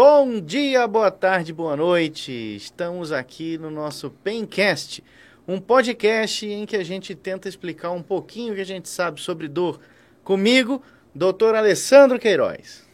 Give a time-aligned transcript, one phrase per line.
[0.00, 2.30] Bom dia, boa tarde, boa noite.
[2.30, 5.02] Estamos aqui no nosso Pencast,
[5.44, 9.20] um podcast em que a gente tenta explicar um pouquinho o que a gente sabe
[9.20, 9.80] sobre dor.
[10.22, 10.80] Comigo,
[11.12, 11.56] Dr.
[11.56, 12.86] Alessandro Queiroz.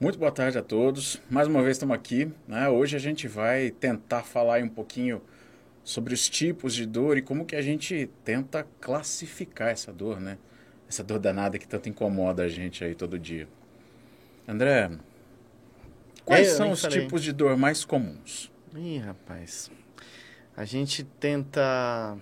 [0.00, 1.20] Muito boa tarde a todos.
[1.28, 2.32] Mais uma vez estamos aqui.
[2.48, 2.66] Né?
[2.70, 5.20] Hoje a gente vai tentar falar um pouquinho
[5.84, 10.38] sobre os tipos de dor e como que a gente tenta classificar essa dor, né?
[10.88, 13.46] Essa dor danada que tanto incomoda a gente aí todo dia.
[14.48, 14.90] André,
[16.26, 17.00] quais são os falei.
[17.00, 18.50] tipos de dor mais comuns?
[18.74, 19.70] Ih, rapaz.
[20.56, 22.18] A gente tenta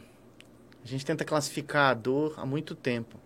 [0.84, 3.18] a gente tenta classificar a dor há muito tempo.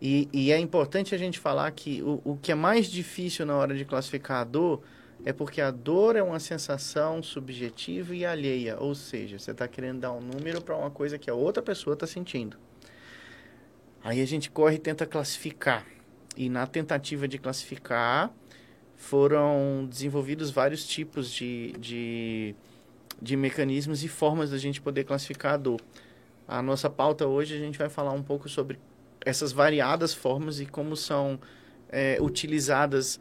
[0.00, 3.56] E, e é importante a gente falar que o, o que é mais difícil na
[3.56, 4.82] hora de classificar a dor
[5.24, 8.76] é porque a dor é uma sensação subjetiva e alheia.
[8.78, 11.94] Ou seja, você está querendo dar um número para uma coisa que a outra pessoa
[11.94, 12.56] está sentindo.
[14.04, 15.84] Aí a gente corre e tenta classificar.
[16.36, 18.32] E na tentativa de classificar,
[18.98, 22.54] foram desenvolvidos vários tipos de, de,
[23.22, 25.80] de mecanismos e formas da gente poder classificar a dor.
[26.46, 28.78] A nossa pauta hoje a gente vai falar um pouco sobre
[29.24, 31.38] essas variadas formas e como são
[31.88, 33.20] é, utilizadas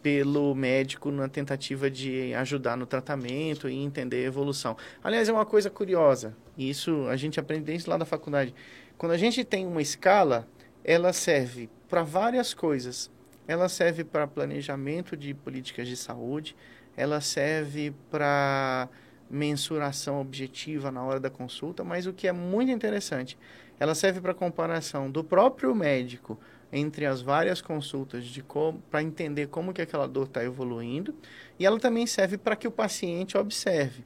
[0.00, 4.76] pelo médico na tentativa de ajudar no tratamento e entender a evolução.
[5.02, 8.54] Aliás, é uma coisa curiosa, e isso a gente aprende desde lá da faculdade.
[8.96, 10.48] Quando a gente tem uma escala,
[10.84, 13.10] ela serve para várias coisas.
[13.46, 16.56] Ela serve para planejamento de políticas de saúde,
[16.96, 18.88] ela serve para
[19.30, 23.36] mensuração objetiva na hora da consulta, mas o que é muito interessante,
[23.78, 26.38] ela serve para comparação do próprio médico
[26.72, 28.44] entre as várias consultas de
[28.90, 31.14] para entender como que aquela dor está evoluindo
[31.58, 34.04] e ela também serve para que o paciente observe.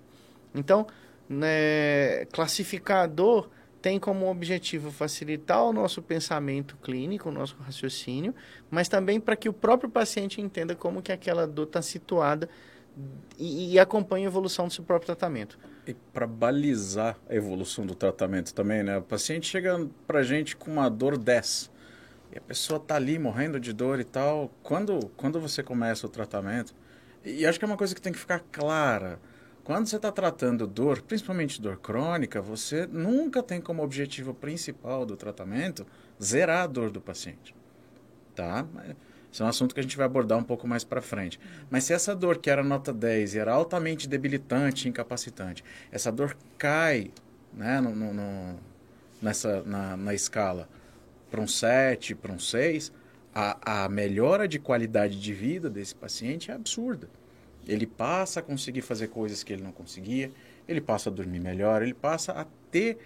[0.55, 0.87] Então,
[1.29, 3.51] né, classificar a dor
[3.81, 8.35] tem como objetivo facilitar o nosso pensamento clínico, o nosso raciocínio,
[8.71, 12.49] mas também para que o próprio paciente entenda como que aquela dor está situada
[13.39, 15.59] e, e acompanhe a evolução do seu próprio tratamento.
[15.87, 18.99] E para balizar a evolução do tratamento também, né?
[18.99, 21.71] O paciente chega para a gente com uma dor 10
[22.33, 24.51] e a pessoa está ali morrendo de dor e tal.
[24.63, 26.75] Quando, quando você começa o tratamento,
[27.25, 29.19] e acho que é uma coisa que tem que ficar clara.
[29.71, 35.17] Quando você está tratando dor, principalmente dor crônica, você nunca tem como objetivo principal do
[35.17, 35.87] tratamento
[36.21, 37.55] zerar a dor do paciente.
[38.35, 38.67] Tá?
[39.33, 41.39] Esse é um assunto que a gente vai abordar um pouco mais para frente.
[41.71, 46.37] Mas se essa dor que era nota 10 e era altamente debilitante, incapacitante, essa dor
[46.59, 47.13] cai
[47.53, 48.59] né, no, no,
[49.23, 50.69] nessa, na, na escala
[51.31, 52.91] para um 7, para um 6,
[53.33, 57.20] a, a melhora de qualidade de vida desse paciente é absurda.
[57.67, 60.31] Ele passa a conseguir fazer coisas que ele não conseguia,
[60.67, 62.99] ele passa a dormir melhor, ele passa a ter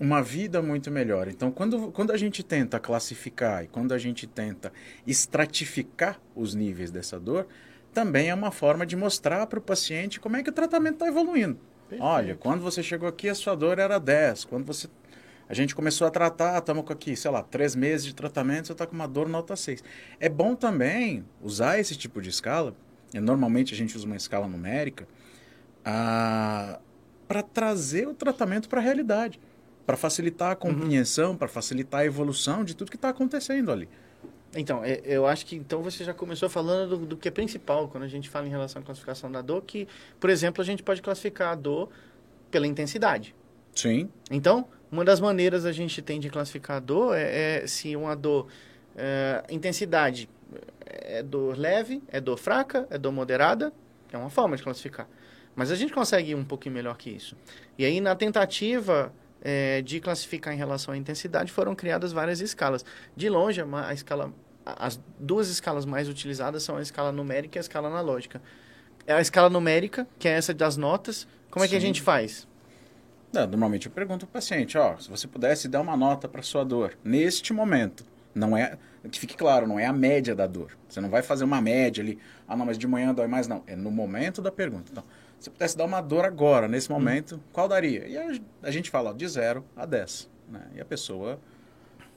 [0.00, 1.28] uma vida muito melhor.
[1.28, 4.72] Então, quando, quando a gente tenta classificar e quando a gente tenta
[5.06, 7.46] estratificar os níveis dessa dor,
[7.92, 11.08] também é uma forma de mostrar para o paciente como é que o tratamento está
[11.08, 11.58] evoluindo.
[11.88, 12.02] Perfeito.
[12.02, 14.44] Olha, quando você chegou aqui, a sua dor era 10.
[14.46, 14.88] Quando você
[15.48, 18.86] a gente começou a tratar, estamos aqui, sei lá, três meses de tratamento, você está
[18.86, 19.84] com uma dor nota 6.
[20.18, 22.74] É bom também usar esse tipo de escala,
[23.20, 25.06] normalmente a gente usa uma escala numérica,
[25.84, 26.78] ah,
[27.26, 29.40] para trazer o tratamento para a realidade,
[29.86, 31.36] para facilitar a compreensão, uhum.
[31.36, 33.88] para facilitar a evolução de tudo que está acontecendo ali.
[34.54, 37.88] Então, é, eu acho que então você já começou falando do, do, que é principal
[37.88, 39.88] quando a gente fala em relação à classificação da dor, que,
[40.20, 41.88] por exemplo, a gente pode classificar a dor
[42.50, 43.34] pela intensidade.
[43.74, 44.10] Sim.
[44.30, 48.14] Então, uma das maneiras a gente tem de classificar a dor é, é se uma
[48.14, 48.46] dor,
[48.94, 50.28] é, intensidade,
[50.86, 53.72] é dor leve, é dor fraca, é dor moderada,
[54.12, 55.08] é uma forma de classificar.
[55.54, 57.36] Mas a gente consegue ir um pouquinho melhor que isso.
[57.78, 59.12] E aí, na tentativa
[59.42, 62.84] é, de classificar em relação à intensidade, foram criadas várias escalas.
[63.14, 64.32] De longe, a escala,
[64.64, 68.40] as duas escalas mais utilizadas são a escala numérica e a escala analógica.
[69.06, 71.72] É a escala numérica, que é essa das notas, como é Sim.
[71.72, 72.48] que a gente faz?
[73.32, 76.64] Não, normalmente eu pergunto ao paciente, ó, se você pudesse dar uma nota para sua
[76.64, 78.04] dor neste momento,
[78.34, 78.78] não é,
[79.10, 80.76] que fique claro, não é a média da dor.
[80.88, 83.62] Você não vai fazer uma média ali, ah não, mas de manhã dói mais, não.
[83.66, 84.90] É no momento da pergunta.
[84.92, 85.04] Então,
[85.40, 86.94] se pudesse dar uma dor agora, nesse hum.
[86.94, 87.40] momento, hum.
[87.52, 88.06] qual daria?
[88.06, 88.32] E a,
[88.62, 90.30] a, gente fala ó, de 0 a 10.
[90.48, 90.60] Né?
[90.76, 91.40] E a pessoa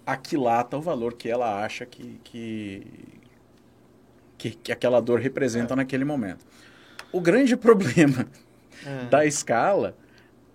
[0.05, 2.87] aquilata o valor que ela acha que, que,
[4.37, 5.77] que, que aquela dor representa é.
[5.77, 6.45] naquele momento.
[7.11, 8.27] O grande problema
[8.85, 9.05] é.
[9.05, 9.97] da escala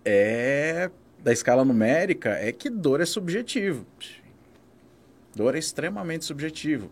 [0.04, 3.84] é da escala numérica é que dor é subjetivo.
[5.34, 6.90] Dor é extremamente subjetivo.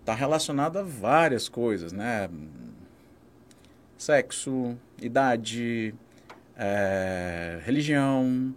[0.00, 2.28] Está relacionado a várias coisas, né?
[3.96, 5.94] Sexo, idade,
[6.56, 8.54] é, religião,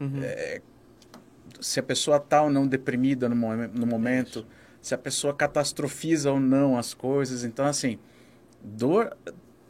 [0.00, 0.20] uhum.
[0.22, 0.60] é,
[1.60, 3.34] se a pessoa está ou não deprimida no,
[3.68, 4.44] no momento,
[4.80, 7.44] se a pessoa catastrofiza ou não as coisas.
[7.44, 7.98] Então, assim,
[8.64, 9.16] Dor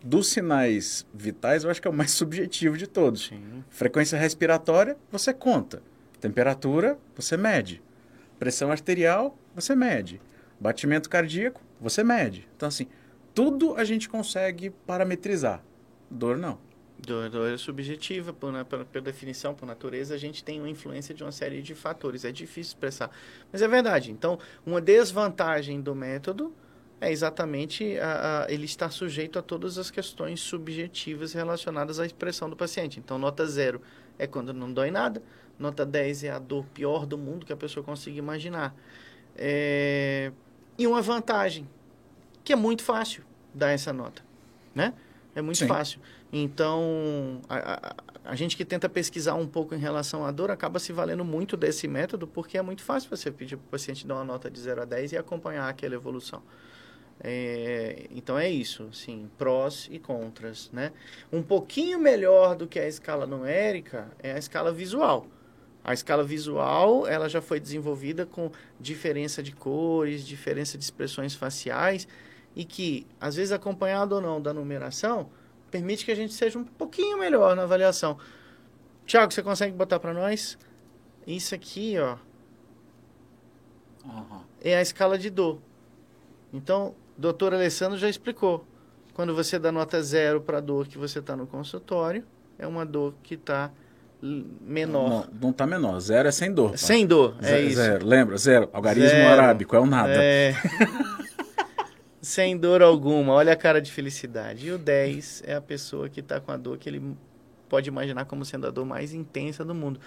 [0.04, 3.26] dos sinais vitais, eu acho que é o mais subjetivo de todos.
[3.28, 3.64] Sim.
[3.70, 5.82] Frequência respiratória, você conta.
[6.20, 7.82] Temperatura, você mede.
[8.42, 10.20] Pressão arterial, você mede.
[10.58, 12.48] Batimento cardíaco, você mede.
[12.56, 12.88] Então, assim,
[13.32, 15.62] tudo a gente consegue parametrizar.
[16.10, 16.58] Dor, não.
[16.98, 21.14] Dor, dor é subjetiva, por, por, por definição, por natureza, a gente tem uma influência
[21.14, 22.24] de uma série de fatores.
[22.24, 23.12] É difícil expressar.
[23.52, 24.10] Mas é verdade.
[24.10, 24.36] Então,
[24.66, 26.52] uma desvantagem do método
[27.00, 32.50] é exatamente a, a- ele estar sujeito a todas as questões subjetivas relacionadas à expressão
[32.50, 32.98] do paciente.
[32.98, 33.80] Então, nota zero
[34.18, 35.22] é quando não dói nada,
[35.58, 38.74] nota 10 é a dor pior do mundo que a pessoa consiga imaginar.
[39.36, 40.32] É,
[40.78, 41.68] E uma vantagem,
[42.44, 43.22] que é muito fácil
[43.54, 44.22] dar essa nota,
[44.74, 44.94] né?
[45.34, 45.68] É muito Sim.
[45.68, 46.00] fácil.
[46.32, 47.94] Então, a, a-
[48.24, 51.56] a gente que tenta pesquisar um pouco em relação à dor acaba se valendo muito
[51.56, 54.60] desse método, porque é muito fácil você pedir para o paciente dar uma nota de
[54.60, 56.42] 0 a 10 e acompanhar aquela evolução.
[57.20, 60.92] É, então é isso, assim, prós e contras, né?
[61.32, 65.26] Um pouquinho melhor do que a escala numérica é a escala visual.
[65.84, 72.06] A escala visual, ela já foi desenvolvida com diferença de cores, diferença de expressões faciais
[72.54, 75.28] e que, às vezes acompanhado ou não da numeração,
[75.70, 78.16] permite que a gente seja um pouquinho melhor na avaliação.
[79.06, 80.56] Tiago, você consegue botar para nós?
[81.26, 82.16] Isso aqui, ó,
[84.60, 85.60] é a escala de dor.
[86.52, 88.64] Então, o doutor Alessandro já explicou.
[89.14, 92.24] Quando você dá nota zero para a dor que você está no consultório,
[92.58, 93.70] é uma dor que está
[94.22, 95.08] menor.
[95.10, 95.98] Não, não tá menor.
[96.00, 96.78] Zero é sem dor.
[96.78, 97.76] Sem dor, é Ze- isso.
[97.76, 98.06] Zero.
[98.06, 98.36] Lembra?
[98.38, 98.68] Zero.
[98.72, 99.28] Algarismo Zero.
[99.32, 100.12] arábico, é o nada.
[100.14, 100.54] É.
[102.20, 104.68] Sem dor alguma, olha a cara de felicidade.
[104.68, 107.02] E o 10 é a pessoa que está com a dor que ele
[107.68, 109.98] pode imaginar como sendo a dor mais intensa do mundo.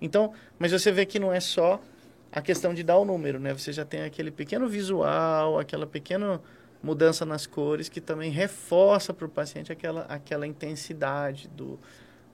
[0.00, 1.80] Então, mas você vê que não é só
[2.30, 3.52] a questão de dar o número, né?
[3.52, 6.40] Você já tem aquele pequeno visual, aquela pequena
[6.80, 11.80] mudança nas cores que também reforça para o paciente aquela, aquela intensidade do,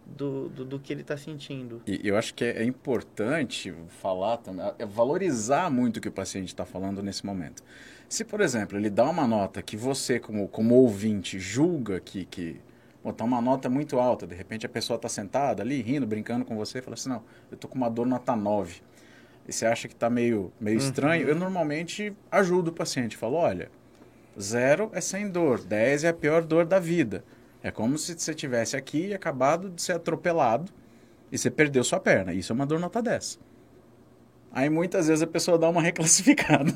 [0.06, 1.82] do, do, do que ele está sentindo.
[1.86, 6.12] E eu acho que é é importante falar também, é valorizar muito o que o
[6.12, 7.62] paciente está falando nesse momento.
[8.08, 12.60] Se, por exemplo, ele dá uma nota que você, como, como ouvinte, julga que, que
[13.02, 16.44] bom, tá uma nota muito alta, de repente a pessoa está sentada ali, rindo, brincando
[16.44, 18.82] com você, e fala assim, não, eu tô com uma dor nota 9.
[19.48, 23.70] E você acha que está meio, meio estranho, eu normalmente ajudo o paciente, falo, olha,
[24.38, 27.24] zero é sem dor, 10 é a pior dor da vida.
[27.62, 30.72] É como se você tivesse aqui e acabado de ser atropelado
[31.30, 32.32] e você perdeu sua perna.
[32.32, 33.38] Isso é uma dor nota 10.
[34.50, 36.74] Aí muitas vezes a pessoa dá uma reclassificada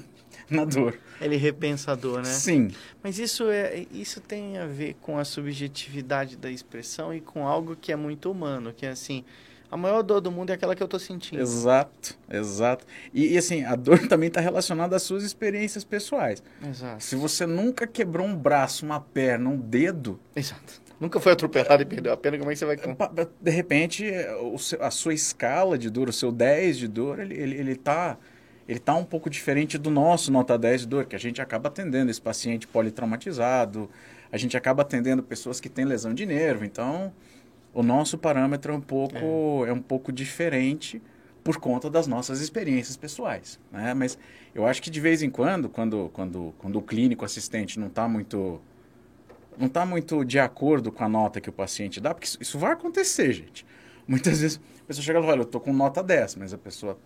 [0.48, 0.98] na dor.
[1.20, 2.24] Ele repensa a dor, né?
[2.30, 2.70] Sim,
[3.02, 7.76] Mas isso, é, isso tem a ver com a subjetividade da expressão e com algo
[7.76, 9.24] que é muito humano, que é assim,
[9.70, 11.40] a maior dor do mundo é aquela que eu tô sentindo.
[11.40, 12.84] exato, exato.
[13.12, 16.42] E, e, assim, a dor também está relacionada às suas experiências pessoais.
[16.66, 17.02] Exato.
[17.02, 20.84] Se você nunca quebrou um braço, uma perna, um dedo, Exato.
[20.98, 22.76] Nunca foi atropelado e perdeu a pena, como é que você vai...
[22.78, 24.34] pa- pa- de repente é,
[24.80, 28.16] a sua escala de dor, o seu 10 de dor, ele, ele, ele tá
[28.66, 31.68] ele tá um pouco diferente do nosso nota 10 de dor, que a gente acaba
[31.68, 33.88] atendendo esse paciente politraumatizado,
[34.32, 37.12] a gente acaba atendendo pessoas que têm lesão de nervo, então
[37.76, 41.02] o nosso parâmetro é um pouco é, um pouco diferente
[41.44, 43.92] por conta das nossas experiências pessoais, né?
[43.92, 44.18] Mas
[44.54, 48.08] eu acho que de vez em quando, quando quando quando o clínico assistente não está
[48.08, 48.62] muito
[49.58, 52.58] não está muito de acordo com a nota que o paciente dá, porque isso, isso
[52.58, 53.66] vai acontecer, gente.
[54.08, 56.58] Muitas vezes a pessoa chega e fala, olha, eu estou com nota 10, mas a
[56.58, 56.98] pessoa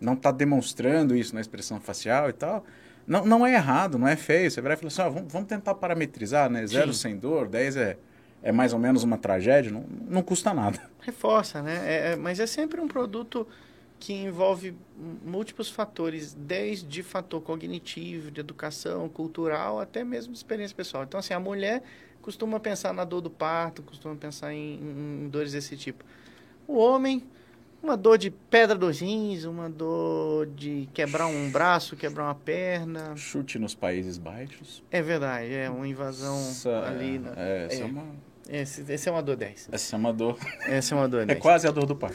[0.00, 2.64] não está demonstrando isso na expressão facial e tal.
[3.06, 4.50] Não, não é errado, não é feio.
[4.50, 6.66] Você vai e fala assim, ó, vamos, vamos tentar parametrizar, né?
[6.66, 7.00] Zero Sim.
[7.00, 7.98] sem dor, 10 é,
[8.42, 10.80] é mais ou menos uma tragédia, não, não custa nada.
[11.00, 11.82] Reforça, né?
[11.84, 13.46] É- é- mas é sempre um produto
[13.98, 14.74] que envolve
[15.24, 21.04] múltiplos fatores, desde fator cognitivo, de educação, cultural, até mesmo de experiência pessoal.
[21.04, 21.82] Então, assim, a mulher
[22.20, 26.04] costuma pensar na dor do parto, costuma pensar em- em dores desse tipo.
[26.68, 27.22] O homem,
[27.86, 33.16] uma dor de pedra dos rins, uma dor de quebrar um braço, quebrar uma perna.
[33.16, 34.82] Chute nos Países Baixos.
[34.90, 37.20] É verdade, é uma invasão Essa, ali.
[37.20, 37.80] Na, é, essa, é.
[37.82, 37.84] é.
[37.84, 38.06] uma,
[38.48, 39.68] esse, esse é uma dor 10.
[39.70, 40.36] essa é uma dor.
[40.66, 41.38] Essa é uma dor É 10.
[41.38, 42.10] quase a dor do pai.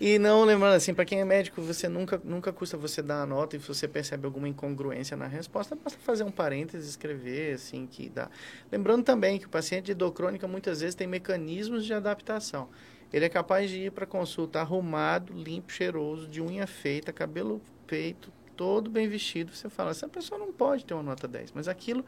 [0.00, 3.26] E não lembrando assim, para quem é médico, você nunca, nunca custa você dar a
[3.26, 7.86] nota e se você percebe alguma incongruência na resposta, basta fazer um parênteses, escrever assim
[7.86, 8.28] que dá.
[8.70, 12.68] Lembrando também que o paciente de dor crônica muitas vezes tem mecanismos de adaptação.
[13.12, 18.32] Ele é capaz de ir para consulta arrumado, limpo, cheiroso, de unha feita, cabelo feito,
[18.56, 19.54] todo bem vestido.
[19.54, 22.04] Você fala, essa pessoa não pode ter uma nota 10, mas aquilo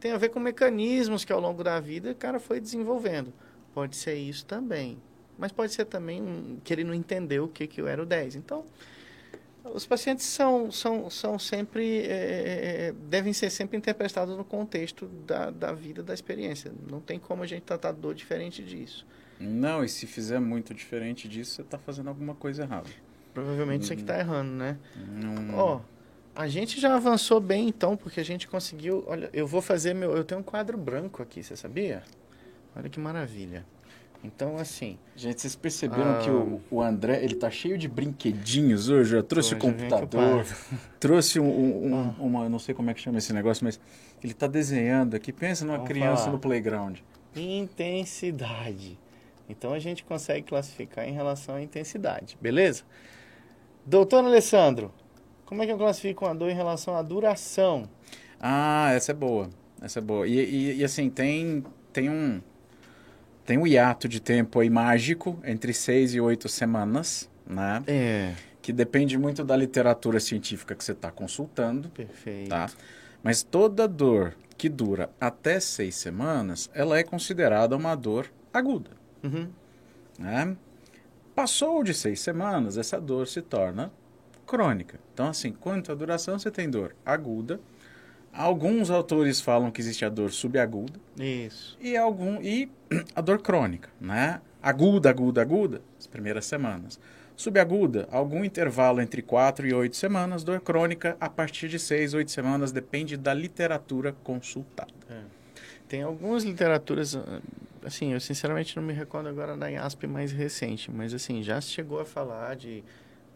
[0.00, 3.32] tem a ver com mecanismos que ao longo da vida o cara foi desenvolvendo.
[3.74, 4.98] Pode ser isso também.
[5.36, 8.36] Mas pode ser também que ele não entendeu o que, que era o 10.
[8.36, 8.64] Então,
[9.74, 15.72] Os pacientes são, são, são sempre, é, devem ser sempre interpretados no contexto da, da
[15.72, 16.72] vida, da experiência.
[16.90, 19.04] Não tem como a gente tratar dor diferente disso.
[19.40, 22.88] Não, e se fizer muito diferente disso, você está fazendo alguma coisa errada.
[23.32, 24.78] Provavelmente você que está errando, né?
[24.96, 25.54] Não...
[25.56, 25.80] Ó,
[26.34, 29.04] a gente já avançou bem então, porque a gente conseguiu.
[29.06, 30.16] Olha, eu vou fazer meu.
[30.16, 32.02] Eu tenho um quadro branco aqui, você sabia?
[32.76, 33.64] Olha que maravilha.
[34.22, 34.98] Então, assim.
[35.14, 39.16] Gente, vocês perceberam ah, que o, o André, ele tá cheio de brinquedinhos hoje?
[39.16, 40.44] Eu trouxe o computador,
[40.98, 42.14] trouxe um, um, um, ah.
[42.18, 42.48] uma.
[42.48, 43.80] Não sei como é que chama esse negócio, mas
[44.22, 45.32] ele tá desenhando aqui.
[45.32, 46.32] Pensa numa Vamos criança falar.
[46.32, 46.98] no playground.
[47.36, 48.98] Intensidade.
[49.48, 52.84] Então a gente consegue classificar em relação à intensidade, beleza?
[53.86, 54.92] Doutor Alessandro,
[55.46, 57.88] como é que eu classifico uma dor em relação à duração?
[58.38, 59.48] Ah, essa é boa.
[59.80, 60.26] Essa é boa.
[60.26, 62.40] E, e, e assim, tem, tem um
[63.48, 67.82] tem um hiato de tempo aí mágico entre seis e oito semanas, né?
[67.86, 68.34] É.
[68.60, 71.88] Que depende muito da literatura científica que você está consultando.
[71.88, 72.50] Perfeito.
[72.50, 72.68] Tá?
[73.22, 78.97] Mas toda dor que dura até seis semanas, ela é considerada uma dor aguda.
[79.22, 79.48] Uhum.
[80.18, 80.56] Né?
[81.34, 83.92] Passou de seis semanas, essa dor se torna
[84.46, 84.98] crônica.
[85.12, 87.60] Então, assim, quanto à duração você tem dor aguda.
[88.32, 90.98] Alguns autores falam que existe a dor subaguda.
[91.18, 91.76] Isso.
[91.80, 92.70] E, algum, e
[93.14, 94.40] a dor crônica, né?
[94.62, 96.98] Aguda, aguda, aguda, as primeiras semanas.
[97.36, 100.42] Subaguda, algum intervalo entre 4 e 8 semanas.
[100.42, 104.92] Dor crônica, a partir de 6, 8 semanas, depende da literatura consultada.
[105.08, 105.37] É.
[105.88, 107.40] Tem algumas literaturas ah,
[107.82, 112.00] assim, eu sinceramente não me recordo agora da IASP mais recente, mas assim, já chegou
[112.00, 112.84] a falar de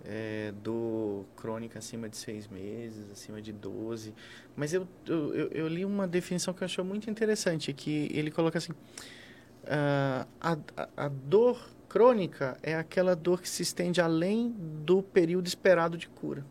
[0.05, 4.13] é, do crônica acima de seis meses, acima de 12.
[4.57, 8.59] Mas eu, eu, eu, li uma definição que eu achei muito interessante, que ele coloca
[8.59, 14.55] assim, uh, a, a, a dor crônica é aquela dor que se estende além
[14.85, 16.45] do período esperado de cura.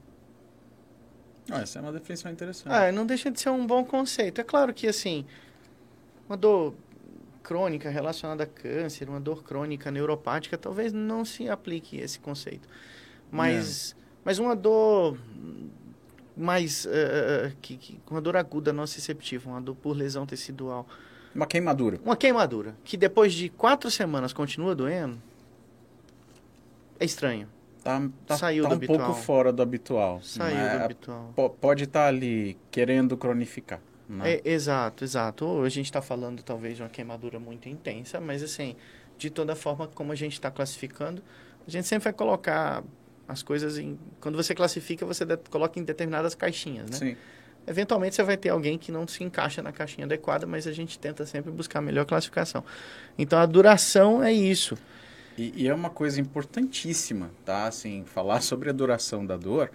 [1.50, 2.72] Ah, essa é uma definição interessante.
[2.72, 4.40] Ah, não deixa de ser um bom conceito.
[4.40, 5.26] É claro que, assim,
[6.32, 6.74] uma dor
[7.44, 12.70] crônica relacionada a câncer, uma dor crônica neuropática, talvez não se aplique esse conceito.
[13.30, 14.02] Mas, é.
[14.24, 15.18] mas uma dor
[16.36, 20.88] mais uh, que, que, uma dor aguda não receptiva, uma dor por lesão tecidual.
[21.36, 22.00] Uma queimadura.
[22.06, 25.22] Uma queimadura, que depois de quatro semanas continua doendo,
[26.98, 27.50] é estranho.
[27.84, 29.00] Tá, tá, Saiu tá do um habitual.
[29.00, 30.22] pouco fora do habitual.
[30.22, 31.34] Saiu do é, habitual.
[31.60, 33.82] Pode estar tá ali querendo cronificar.
[34.12, 34.34] Né?
[34.34, 35.46] É, exato, exato.
[35.46, 38.76] Ou a gente está falando talvez de uma queimadura muito intensa, mas assim,
[39.18, 41.24] de toda forma, como a gente está classificando,
[41.66, 42.84] a gente sempre vai colocar
[43.26, 43.98] as coisas em.
[44.20, 46.98] Quando você classifica, você de, coloca em determinadas caixinhas, né?
[46.98, 47.18] Sim.
[47.66, 51.00] Eventualmente você vai ter alguém que não se encaixa na caixinha adequada, mas a gente
[51.00, 52.66] tenta sempre buscar a melhor classificação.
[53.18, 54.78] Então a duração é isso.
[55.38, 57.68] E, e é uma coisa importantíssima, tá?
[57.68, 59.72] Assim, falar sobre a duração da dor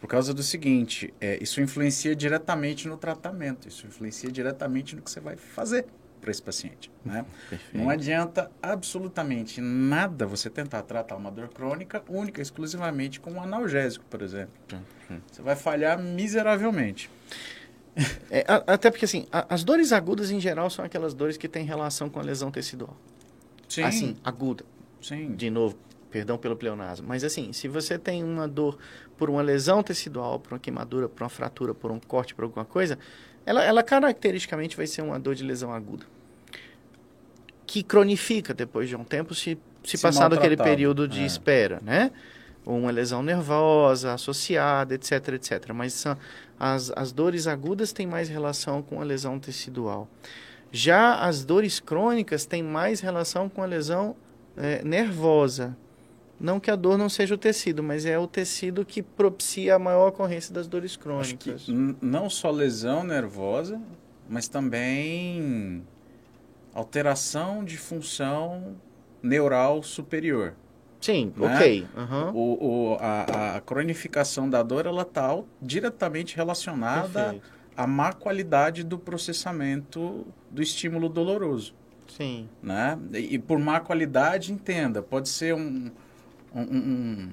[0.00, 5.10] por causa do seguinte, é, isso influencia diretamente no tratamento, isso influencia diretamente no que
[5.10, 5.86] você vai fazer
[6.20, 6.90] para esse paciente.
[7.04, 7.24] Né?
[7.72, 14.04] Não adianta absolutamente nada você tentar tratar uma dor crônica única, exclusivamente com um analgésico,
[14.10, 14.52] por exemplo.
[15.30, 17.08] Você vai falhar miseravelmente.
[18.30, 22.10] É, até porque, assim, as dores agudas, em geral, são aquelas dores que têm relação
[22.10, 22.96] com a lesão tecidual.
[23.68, 23.82] Sim.
[23.82, 24.64] Assim, aguda.
[25.00, 25.34] Sim.
[25.34, 25.78] De novo,
[26.10, 27.06] perdão pelo pleonasmo.
[27.06, 28.78] Mas, assim, se você tem uma dor
[29.16, 32.64] por uma lesão tecidual, por uma queimadura, por uma fratura, por um corte, por alguma
[32.64, 32.98] coisa,
[33.44, 36.04] ela, ela caracteristicamente vai ser uma dor de lesão aguda.
[37.66, 41.26] Que cronifica depois de um tempo se, se, se passar daquele período de é.
[41.26, 42.10] espera, né?
[42.64, 45.70] Ou uma lesão nervosa associada, etc, etc.
[45.72, 46.16] Mas são,
[46.58, 50.08] as, as dores agudas têm mais relação com a lesão tecidual.
[50.72, 54.16] Já as dores crônicas têm mais relação com a lesão
[54.56, 55.76] é, nervosa,
[56.38, 59.78] não que a dor não seja o tecido, mas é o tecido que propicia a
[59.78, 61.66] maior ocorrência das dores crônicas.
[62.00, 63.80] não só lesão nervosa,
[64.28, 65.82] mas também
[66.74, 68.76] alteração de função
[69.22, 70.54] neural superior.
[71.00, 71.54] Sim, né?
[71.54, 71.86] ok.
[71.96, 72.30] Uhum.
[72.34, 77.50] O, o, a, a, cronificação da dor ela está diretamente relacionada Perfeito.
[77.76, 81.74] à má qualidade do processamento do estímulo doloroso.
[82.08, 82.48] Sim.
[82.62, 82.98] Né?
[83.12, 85.90] E, e por má qualidade, entenda, pode ser um,
[86.62, 87.28] um,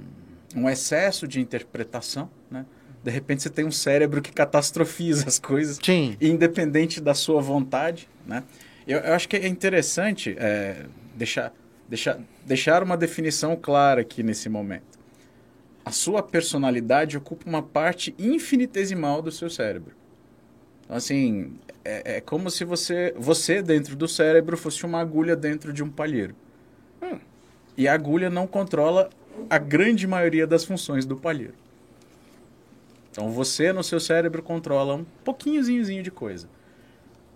[0.55, 2.65] um, excesso de interpretação, né?
[3.03, 6.15] De repente você tem um cérebro que catastrofiza as coisas, Sim.
[6.21, 8.43] independente da sua vontade, né?
[8.87, 11.53] Eu, eu acho que é interessante é, deixar,
[11.87, 14.99] deixar, deixar uma definição clara aqui nesse momento.
[15.85, 19.93] A sua personalidade ocupa uma parte infinitesimal do seu cérebro.
[20.83, 25.73] Então, assim, é, é como se você, você dentro do cérebro fosse uma agulha dentro
[25.73, 26.35] de um palheiro.
[27.77, 29.09] E a agulha não controla
[29.49, 31.53] a grande maioria das funções do palheiro.
[33.11, 36.49] Então você no seu cérebro controla um pouquinhozinho de coisa.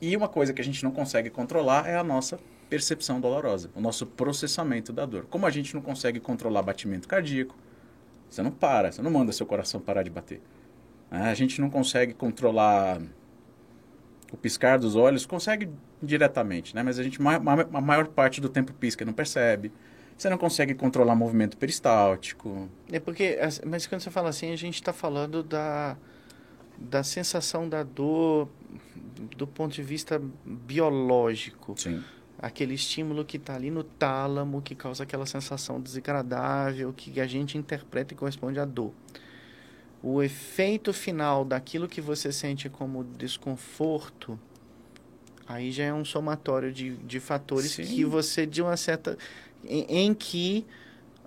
[0.01, 2.39] E uma coisa que a gente não consegue controlar é a nossa
[2.69, 5.25] percepção dolorosa, o nosso processamento da dor.
[5.29, 7.55] Como a gente não consegue controlar batimento cardíaco,
[8.29, 10.41] você não para, você não manda seu coração parar de bater.
[11.09, 13.01] A gente não consegue controlar
[14.31, 15.69] o piscar dos olhos, consegue
[16.03, 16.83] diretamente, né?
[16.83, 19.71] Mas a gente, a maior parte do tempo pisca e não percebe.
[20.17, 22.67] Você não consegue controlar movimento peristáltico.
[22.91, 25.95] É porque, mas quando você fala assim, a gente está falando da,
[26.77, 28.49] da sensação da dor
[29.37, 31.75] do ponto de vista biológico.
[31.77, 32.03] Sim.
[32.39, 37.57] Aquele estímulo que está ali no tálamo, que causa aquela sensação desagradável, que a gente
[37.57, 38.93] interpreta e corresponde à dor.
[40.01, 44.39] O efeito final daquilo que você sente como desconforto,
[45.47, 47.83] aí já é um somatório de, de fatores Sim.
[47.83, 49.17] que você, de uma certa
[49.65, 50.65] em, em que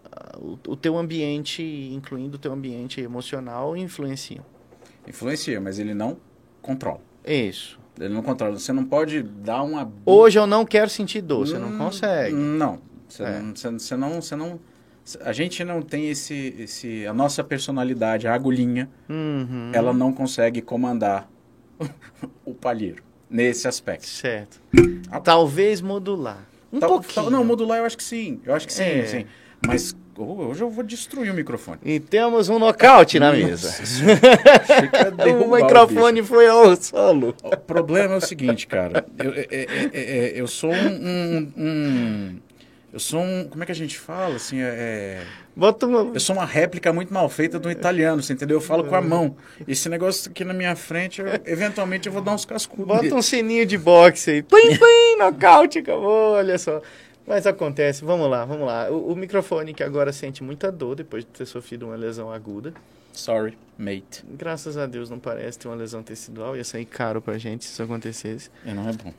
[0.05, 4.41] uh, o, o teu ambiente, incluindo o teu ambiente emocional, influencia.
[5.07, 6.17] Influencia, mas ele não
[6.61, 7.01] controla.
[7.25, 7.79] Isso.
[7.99, 8.59] Ele não controla.
[8.59, 9.91] Você não pode dar uma.
[10.07, 12.35] Hoje eu não quero sentir dor, você não hum, consegue.
[12.35, 12.81] Não.
[13.09, 13.41] Você, é.
[13.41, 14.23] não, você, você não.
[14.23, 14.61] Você não
[15.25, 19.71] a gente não tem esse, esse a nossa personalidade, a agulhinha, uhum.
[19.73, 21.29] ela não consegue comandar
[22.45, 24.07] o palheiro nesse aspecto.
[24.07, 24.61] Certo.
[25.25, 26.47] Talvez modular.
[26.73, 27.31] Um pouquinho.
[27.31, 28.41] Não, modular eu acho que sim.
[28.45, 29.07] Eu acho que sim, é.
[29.07, 29.27] sim.
[29.67, 31.79] Mas hoje eu vou destruir o microfone.
[31.85, 33.75] E temos um nocaute na mesa.
[35.45, 37.35] o microfone o foi ao solo.
[37.43, 39.05] O problema é o seguinte, cara.
[39.19, 42.37] Eu, é, é, é, eu sou um, um, um
[42.93, 43.47] eu sou um.
[43.49, 44.37] Como é que a gente fala?
[44.37, 45.25] Assim, é.
[45.55, 46.13] Bota uma...
[46.13, 48.57] Eu sou uma réplica muito mal feita do italiano, você entendeu?
[48.57, 49.37] Eu falo com a mão.
[49.67, 52.87] Esse negócio aqui na minha frente, eu, eventualmente eu vou dar uns cascudos.
[52.87, 54.43] Bota um sininho de boxe aí.
[54.43, 56.81] Plim, plim, nocaute, acabou, olha só.
[57.26, 58.91] Mas acontece, vamos lá, vamos lá.
[58.91, 62.75] O, o, microfone que agora sente muita dor depois de ter sofrido uma lesão aguda.
[63.13, 64.25] Sorry, mate.
[64.31, 67.73] Graças a Deus não parece ter uma lesão tecidual, ia sair caro pra gente se
[67.73, 68.50] isso acontecesse.
[68.65, 69.13] E não é bom.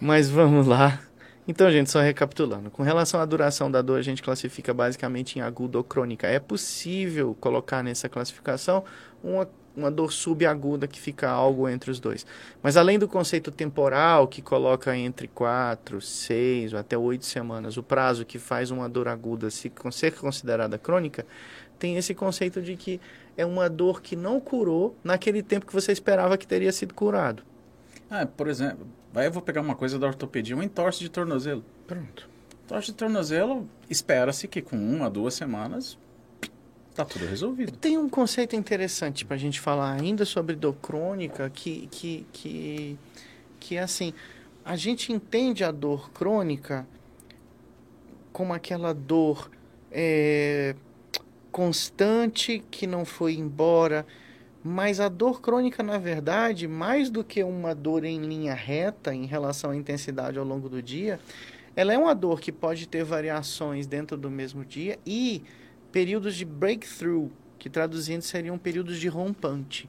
[0.00, 1.00] Mas vamos lá.
[1.46, 2.70] Então, gente, só recapitulando.
[2.70, 6.26] Com relação à duração da dor, a gente classifica basicamente em aguda ou crônica.
[6.26, 8.82] É possível colocar nessa classificação
[9.22, 12.26] uma, uma dor subaguda que fica algo entre os dois.
[12.62, 17.82] Mas além do conceito temporal, que coloca entre 4, 6 ou até 8 semanas, o
[17.82, 21.26] prazo que faz uma dor aguda se, ser considerada crônica,
[21.78, 22.98] tem esse conceito de que
[23.36, 27.42] é uma dor que não curou naquele tempo que você esperava que teria sido curado.
[28.08, 31.64] Ah, por exemplo, Aí eu vou pegar uma coisa da ortopedia, um entorse de tornozelo.
[31.86, 32.28] Pronto.
[32.64, 35.98] Entorse de tornozelo, espera-se que com uma, duas semanas
[36.94, 37.72] tá tudo resolvido.
[37.76, 42.98] Tem um conceito interessante para a gente falar ainda sobre dor crônica, que, que, que,
[43.58, 44.14] que é assim,
[44.64, 46.86] a gente entende a dor crônica
[48.32, 49.50] como aquela dor
[49.90, 50.74] é,
[51.52, 54.06] constante que não foi embora,
[54.66, 59.26] mas a dor crônica, na verdade, mais do que uma dor em linha reta em
[59.26, 61.20] relação à intensidade ao longo do dia,
[61.76, 65.42] ela é uma dor que pode ter variações dentro do mesmo dia e
[65.92, 69.86] períodos de breakthrough, que traduzindo seriam períodos de rompante.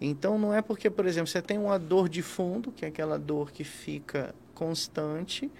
[0.00, 3.18] Então não é porque, por exemplo, você tem uma dor de fundo, que é aquela
[3.18, 5.50] dor que fica constante,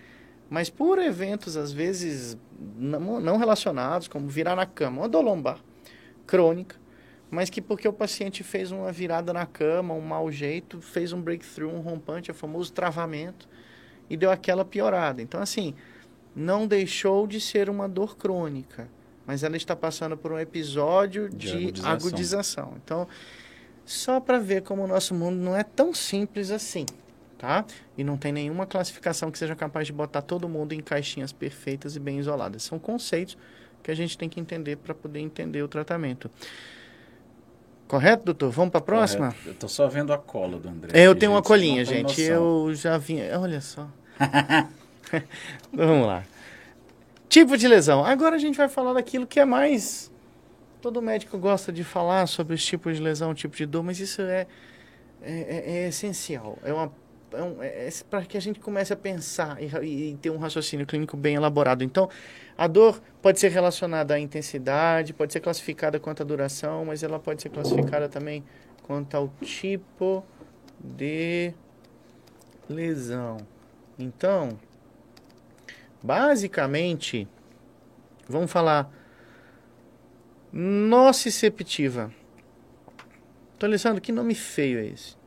[0.48, 2.38] mas por eventos às vezes
[2.78, 5.60] não relacionados, como virar na cama, uma dor lombar
[6.26, 6.79] crônica,
[7.30, 11.20] mas que porque o paciente fez uma virada na cama, um mau jeito, fez um
[11.20, 13.48] breakthrough, um rompante, o famoso travamento,
[14.08, 15.22] e deu aquela piorada.
[15.22, 15.74] Então, assim,
[16.34, 18.88] não deixou de ser uma dor crônica,
[19.24, 21.92] mas ela está passando por um episódio de, de agudização.
[21.92, 22.74] agudização.
[22.84, 23.08] Então,
[23.84, 26.84] só para ver como o nosso mundo não é tão simples assim,
[27.38, 27.64] tá?
[27.96, 31.94] E não tem nenhuma classificação que seja capaz de botar todo mundo em caixinhas perfeitas
[31.94, 32.64] e bem isoladas.
[32.64, 33.38] São conceitos
[33.82, 36.30] que a gente tem que entender para poder entender o tratamento.
[37.90, 38.52] Correto, doutor?
[38.52, 39.26] Vamos para a próxima?
[39.32, 39.48] Correto.
[39.48, 40.90] Eu estou só vendo a cola do André.
[40.96, 42.22] É, eu tenho uma colinha, gente.
[42.22, 43.18] Eu já vim.
[43.32, 43.88] Olha só.
[45.74, 46.22] Vamos lá.
[47.28, 48.04] Tipo de lesão.
[48.04, 50.08] Agora a gente vai falar daquilo que é mais.
[50.80, 54.22] Todo médico gosta de falar sobre os tipos de lesão, tipo de dor, mas isso
[54.22, 54.46] é,
[55.20, 56.60] é, é, é essencial.
[56.62, 56.92] É uma
[57.32, 60.86] é, é, é para que a gente comece a pensar e, e, ter um raciocínio
[60.86, 61.84] clínico bem elaborado.
[61.84, 62.08] Então,
[62.56, 67.18] a dor pode ser relacionada à intensidade, pode ser classificada quanto à duração, mas ela
[67.18, 68.44] pode ser classificada também
[68.82, 70.24] quanto ao tipo
[70.78, 71.52] de
[72.68, 73.38] lesão.
[73.98, 74.58] Então,
[76.02, 77.28] basicamente,
[78.28, 78.90] vamos falar
[80.52, 82.12] nociceptiva.
[83.58, 85.19] Tô Alessandro, que nome feio é esse?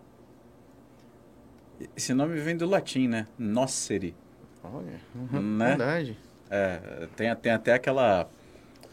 [1.96, 3.28] Esse nome vem do latim, né?
[3.38, 4.16] Nocere.
[4.64, 5.70] Olha, uhum, né?
[5.70, 6.18] verdade.
[6.50, 8.28] É, tem, tem até aquela...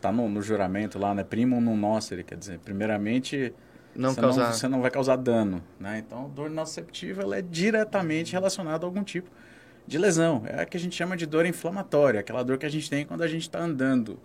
[0.01, 1.23] Tá no, no juramento lá, né?
[1.23, 3.53] Primum non nocere, quer dizer, primeiramente...
[3.95, 4.45] Não você, causar...
[4.45, 5.63] não, você não vai causar dano.
[5.79, 5.99] Né?
[5.99, 9.31] Então, dor nociceptiva ela é diretamente relacionada a algum tipo
[9.87, 10.43] de lesão.
[10.47, 13.05] É a que a gente chama de dor inflamatória, aquela dor que a gente tem
[13.05, 14.19] quando a gente está andando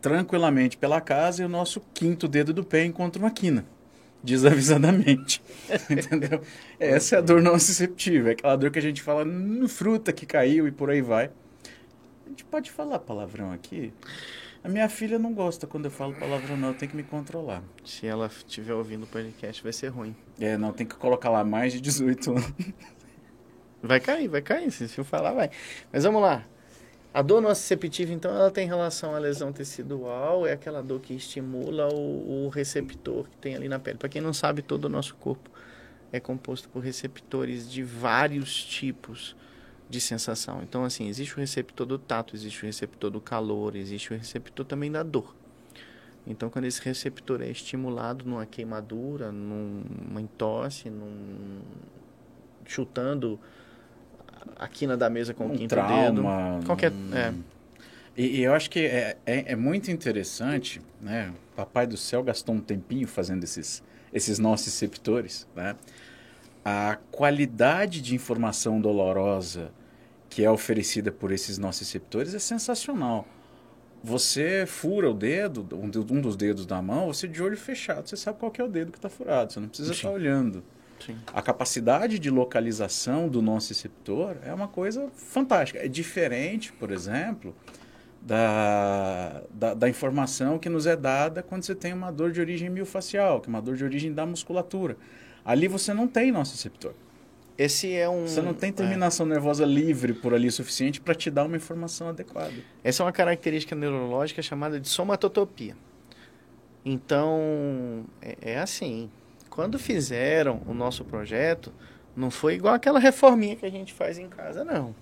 [0.00, 3.64] tranquilamente pela casa e o nosso quinto dedo do pé encontra uma quina,
[4.26, 5.42] desavisadamente.
[5.88, 6.42] Entendeu?
[6.78, 10.26] Essa é a dor nociceptiva, é aquela dor que a gente fala no fruta que
[10.26, 11.30] caiu e por aí vai.
[12.26, 13.92] A gente pode falar palavrão aqui?
[14.62, 16.68] A minha filha não gosta quando eu falo palavrão, não.
[16.68, 17.62] Eu tenho que me controlar.
[17.84, 20.14] Se ela estiver ouvindo o podcast, vai ser ruim.
[20.40, 22.52] É, não, tem que colocar lá mais de 18 anos.
[23.80, 24.70] Vai cair, vai cair.
[24.72, 25.50] Se eu falar, vai.
[25.92, 26.44] Mas vamos lá.
[27.16, 31.88] A dor nociceptiva, então, ela tem relação à lesão tecidual, é aquela dor que estimula
[31.88, 33.96] o, o receptor que tem ali na pele.
[33.96, 35.48] Para quem não sabe, todo o nosso corpo
[36.12, 39.34] é composto por receptores de vários tipos
[39.88, 40.60] de sensação.
[40.62, 44.66] Então, assim, existe o receptor do tato, existe o receptor do calor, existe o receptor
[44.66, 45.34] também da dor.
[46.26, 51.62] Então, quando esse receptor é estimulado numa queimadura, numa entorse, num...
[52.66, 53.40] chutando
[54.58, 56.66] a quina da mesa com um o quinto trauma, dedo.
[56.66, 57.32] Qualquer, é.
[58.16, 61.32] E, e, eu acho que é, é, é, muito interessante, né?
[61.54, 65.76] Papai do Céu gastou um tempinho fazendo esses, esses nociceptores, né?
[66.64, 69.70] A qualidade de informação dolorosa
[70.28, 73.26] que é oferecida por esses nociceptores é sensacional.
[74.02, 78.38] Você fura o dedo, um dos dedos da mão, você de olho fechado, você sabe
[78.38, 79.96] qual é o dedo que está furado, você não precisa Sim.
[79.96, 80.64] estar olhando.
[81.04, 81.16] Sim.
[81.32, 85.78] A capacidade de localização do nociceptor é uma coisa fantástica.
[85.78, 87.54] É diferente, por exemplo,
[88.20, 92.68] da, da, da, informação que nos é dada quando você tem uma dor de origem
[92.68, 94.96] miofacial, que é uma dor de origem da musculatura.
[95.44, 96.92] Ali você não tem nociceptor.
[97.56, 98.26] Esse é um.
[98.26, 99.30] Você não tem terminação é.
[99.30, 102.52] nervosa livre por ali o suficiente para te dar uma informação adequada.
[102.84, 105.74] Essa é uma característica neurológica chamada de somatotopia.
[106.84, 109.10] Então, é, é assim.
[109.56, 111.72] Quando fizeram o nosso projeto,
[112.14, 114.94] não foi igual aquela reforminha que a gente faz em casa, não.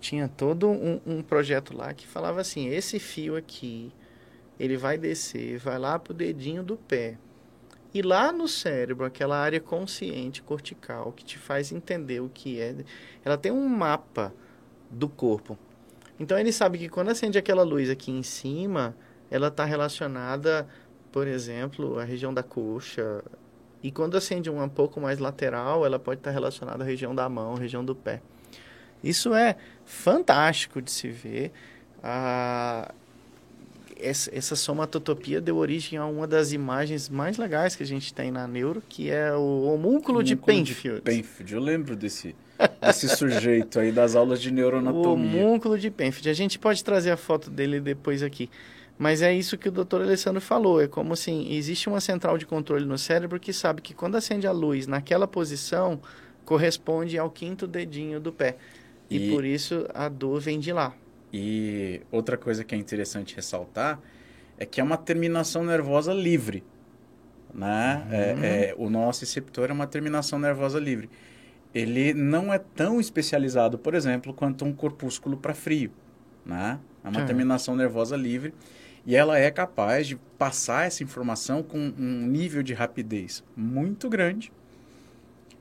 [0.00, 3.92] Tinha todo um, um projeto lá que falava assim: esse fio aqui,
[4.58, 7.16] ele vai descer, vai lá pro dedinho do pé.
[7.94, 12.74] E lá no cérebro, aquela área consciente cortical que te faz entender o que é,
[13.24, 14.34] ela tem um mapa
[14.90, 15.56] do corpo.
[16.18, 18.96] Então ele sabe que quando acende aquela luz aqui em cima,
[19.30, 20.66] ela está relacionada,
[21.12, 23.22] por exemplo, à região da coxa,
[23.82, 27.28] e quando acende uma um pouco mais lateral, ela pode estar relacionada à região da
[27.28, 28.20] mão, região do pé.
[29.02, 31.50] Isso é fantástico de se ver.
[32.02, 32.92] Ah,
[33.98, 38.30] essa, essa somatotopia deu origem a uma das imagens mais legais que a gente tem
[38.30, 40.96] na neuro, que é o homúnculo, de Penfield.
[40.96, 42.34] De Penfield, eu lembro desse,
[42.80, 45.40] desse sujeito aí das aulas de neuroanatomia.
[45.40, 46.28] O homúnculo de Penfield.
[46.28, 48.50] A gente pode trazer a foto dele depois aqui.
[49.02, 50.80] Mas é isso que o doutor Alessandro falou.
[50.80, 54.46] É como assim, existe uma central de controle no cérebro que sabe que quando acende
[54.46, 56.00] a luz naquela posição,
[56.44, 58.54] corresponde ao quinto dedinho do pé.
[59.10, 60.94] E, e por isso a dor vem de lá.
[61.32, 63.98] E outra coisa que é interessante ressaltar
[64.56, 66.62] é que é uma terminação nervosa livre.
[67.52, 68.06] Né?
[68.06, 68.44] Uhum.
[68.44, 71.10] É, é, o nosso receptor é uma terminação nervosa livre.
[71.74, 75.90] Ele não é tão especializado, por exemplo, quanto um corpúsculo para frio.
[76.46, 76.78] Né?
[77.02, 77.26] É uma uhum.
[77.26, 78.54] terminação nervosa livre
[79.04, 84.52] e ela é capaz de passar essa informação com um nível de rapidez muito grande,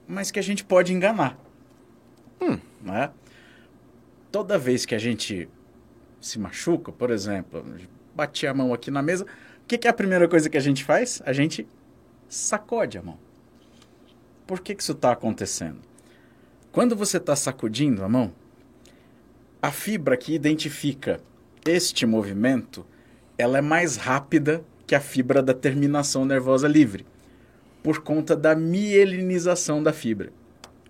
[0.07, 1.37] mas que a gente pode enganar.
[2.39, 2.59] Hum.
[2.81, 3.11] Né?
[4.31, 5.49] Toda vez que a gente
[6.19, 7.65] se machuca, por exemplo,
[8.15, 10.61] bati a mão aqui na mesa, o que, que, é a primeira coisa que a
[10.61, 11.21] gente faz?
[11.25, 11.67] A gente
[12.29, 13.17] sacode a mão.
[14.45, 15.79] Por que, que isso está acontecendo?
[16.71, 18.33] Quando você está sacudindo a mão,
[19.61, 21.19] a fibra que identifica
[21.65, 22.85] este movimento
[23.41, 27.05] ela é mais rápida que a fibra da terminação nervosa livre,
[27.81, 30.31] por conta da mielinização da fibra.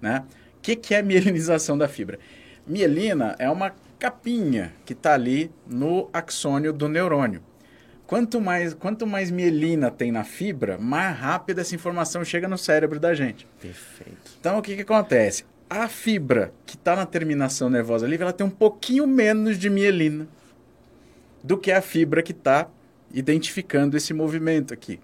[0.02, 0.24] Né?
[0.58, 2.20] O que, que é mielinização da fibra?
[2.68, 7.42] Mielina é uma capinha que está ali no axônio do neurônio.
[8.06, 13.00] Quanto mais, quanto mais mielina tem na fibra, mais rápida essa informação chega no cérebro
[13.00, 13.48] da gente.
[13.62, 14.32] Perfeito.
[14.40, 15.46] Então, o que, que acontece?
[15.70, 20.28] A fibra que está na terminação nervosa livre, ela tem um pouquinho menos de mielina
[21.43, 22.69] do que a fibra que está
[23.13, 24.99] identificando esse movimento aqui.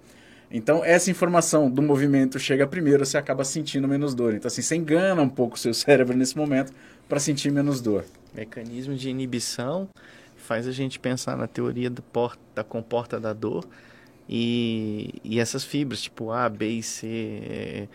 [0.50, 4.34] Então, essa informação do movimento chega primeiro, você acaba sentindo menos dor.
[4.34, 6.72] Então, assim, você engana um pouco o seu cérebro nesse momento
[7.08, 8.06] para sentir menos dor.
[8.34, 9.90] Mecanismo de inibição
[10.36, 13.68] faz a gente pensar na teoria do porta, da comporta da dor
[14.30, 17.88] e, e essas fibras, tipo A, B e C, é,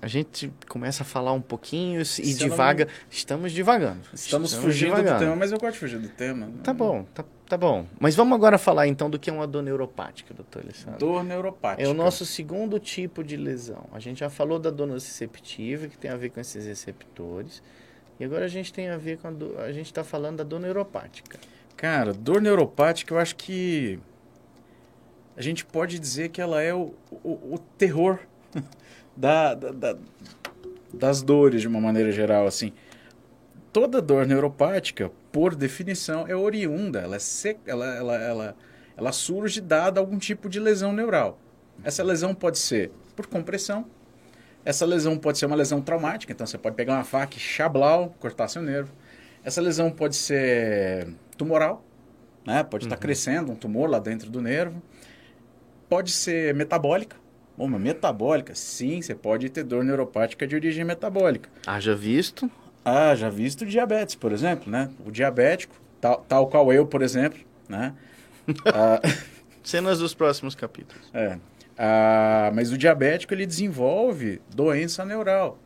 [0.00, 2.88] a gente começa a falar um pouquinho e Se divaga.
[3.10, 4.00] Estamos divagando.
[4.12, 5.18] Estamos, fugindo divagando.
[5.18, 6.50] do tema, mas eu gosto de fugir do tema.
[6.62, 7.86] Tá bom, tá, tá bom.
[7.98, 10.98] Mas vamos agora falar então do que é uma dor neuropática, doutor Alessandro.
[10.98, 11.82] Dor neuropática.
[11.82, 13.86] É o nosso segundo tipo de lesão.
[13.92, 17.62] A gente já falou da dor nociceptiva, que tem a ver com esses receptores.
[18.18, 20.44] E agora a gente tem a ver com a dor, a gente está falando da
[20.44, 21.38] dor neuropática.
[21.76, 23.98] Cara, dor neuropática, eu acho que
[25.36, 28.18] a gente pode dizer que ela é o, o, o terror
[29.16, 29.98] da, da, da-
[30.92, 32.72] das dores de uma maneira geral, assim.
[33.72, 38.56] Toda dor neuropática, por definição, é oriunda, ela, é sec- ela, ela, ela,
[38.96, 41.38] ela surge dada algum tipo de lesão neural.
[41.84, 43.84] Essa lesão pode ser por compressão,
[44.64, 48.14] essa lesão pode ser uma lesão traumática, então você pode pegar uma faca e chablau,
[48.18, 48.90] cortar seu nervo.
[49.44, 51.84] Essa lesão pode ser tumoral,
[52.46, 52.62] né?
[52.64, 54.82] pode estar crescendo um tumor lá dentro do nervo.
[55.88, 57.16] Pode ser metabólica.
[57.58, 61.48] Uma metabólica, sim, você pode ter dor neuropática de origem metabólica.
[61.66, 62.50] Haja visto.
[62.84, 64.90] Ah, já visto diabetes, por exemplo, né?
[65.04, 67.38] O diabético, tal, tal qual eu, por exemplo,
[67.68, 67.94] né?
[68.66, 69.00] Ah,
[69.64, 71.10] Cenas dos próximos capítulos.
[71.12, 71.38] é.
[71.78, 75.58] Ah, mas o diabético, ele desenvolve doença neural,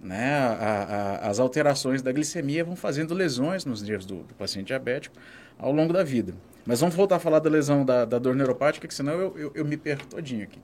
[0.00, 0.32] né?
[0.34, 5.14] A- a- as alterações da glicemia vão fazendo lesões nos nervos do, do paciente diabético
[5.58, 6.32] ao longo da vida.
[6.64, 9.52] Mas vamos voltar a falar da lesão da, da dor neuropática, que senão eu, eu,
[9.56, 10.58] eu me perco todinho aqui.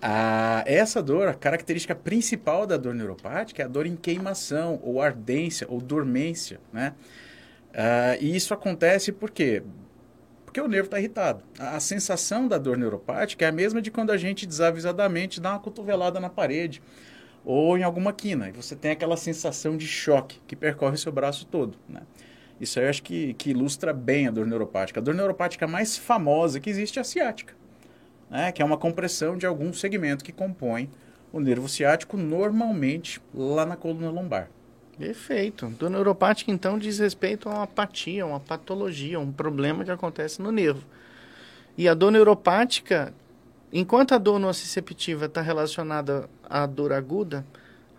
[0.00, 5.00] Ah, essa dor, a característica principal da dor neuropática é a dor em queimação, ou
[5.00, 6.94] ardência, ou dormência, né?
[7.74, 9.62] Ah, e isso acontece por quê?
[10.44, 11.42] Porque o nervo está irritado.
[11.58, 15.52] A, a sensação da dor neuropática é a mesma de quando a gente desavisadamente dá
[15.52, 16.82] uma cotovelada na parede
[17.44, 18.48] ou em alguma quina.
[18.48, 22.02] E você tem aquela sensação de choque que percorre o seu braço todo, né?
[22.58, 24.98] Isso aí eu acho que, que ilustra bem a dor neuropática.
[24.98, 27.54] A dor neuropática mais famosa que existe é a ciática
[28.30, 30.90] né, que é uma compressão de algum segmento que compõe
[31.32, 34.48] o nervo ciático, normalmente lá na coluna lombar.
[34.98, 35.66] Perfeito.
[35.78, 40.50] Dor neuropática, então, diz respeito a uma apatia, uma patologia, um problema que acontece no
[40.50, 40.86] nervo.
[41.76, 43.12] E a dor neuropática,
[43.70, 47.44] enquanto a dor nociceptiva está relacionada à dor aguda,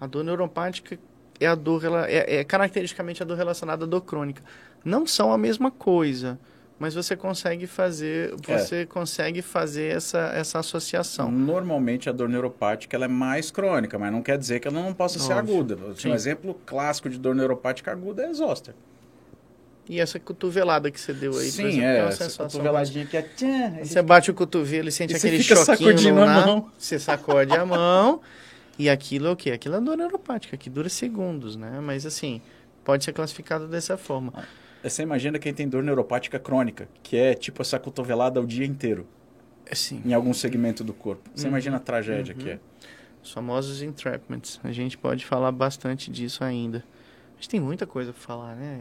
[0.01, 0.97] a dor neuropática
[1.39, 4.41] é a dor rela- é, é caracteristicamente a dor relacionada à dor crônica.
[4.83, 6.39] Não são a mesma coisa,
[6.79, 8.57] mas você consegue fazer, É.
[8.57, 11.31] você consegue fazer essa, essa associação.
[11.31, 14.93] Normalmente a dor neuropática ela é mais crônica, mas não quer dizer que ela não
[14.93, 15.55] possa ser Óbvio.
[15.55, 15.77] aguda.
[15.95, 16.09] Sim.
[16.11, 18.73] Um exemplo clássico de dor neuropática aguda é a zoster.
[19.89, 22.01] E essa cotovelada que você deu aí, por Sim, exemplo, é.
[22.03, 23.79] uma Essa cotoveladinha que é...
[23.83, 26.69] Você bate o cotovelo e sente E aquele choquinho no a na- mão.
[26.77, 28.19] Você sacode a mão.
[28.77, 29.51] E aquilo é o quê?
[29.51, 31.79] Aquilo é dor neuropática, que dura segundos, né?
[31.81, 32.41] Mas assim,
[32.83, 34.33] pode ser classificado dessa forma.
[34.89, 39.05] Você imagina quem tem dor neuropática crônica, que é tipo essa cotovelada o dia inteiro,
[39.69, 41.29] Assim, em algum segmento do corpo.
[41.35, 41.51] Você Uhum.
[41.51, 42.39] imagina a tragédia Uhum.
[42.41, 42.59] que é.
[43.21, 44.59] os famosos entrapments.
[44.63, 46.83] A gente pode falar bastante disso ainda.
[47.33, 48.79] A gente tem muita coisa pra falar, né?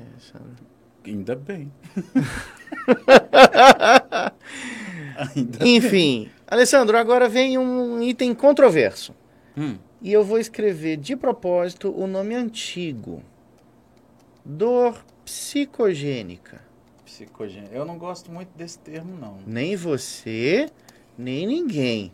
[1.04, 1.70] Ainda bem.
[5.34, 9.14] Ainda Enfim, Alessandro, agora vem um item controverso.
[9.56, 9.76] Hum.
[10.02, 13.22] E eu vou escrever de propósito o nome antigo.
[14.44, 16.64] Dor psicogênica.
[17.04, 17.74] Psicogênico.
[17.74, 19.38] Eu não gosto muito desse termo, não.
[19.44, 20.70] Nem você,
[21.18, 22.12] nem ninguém.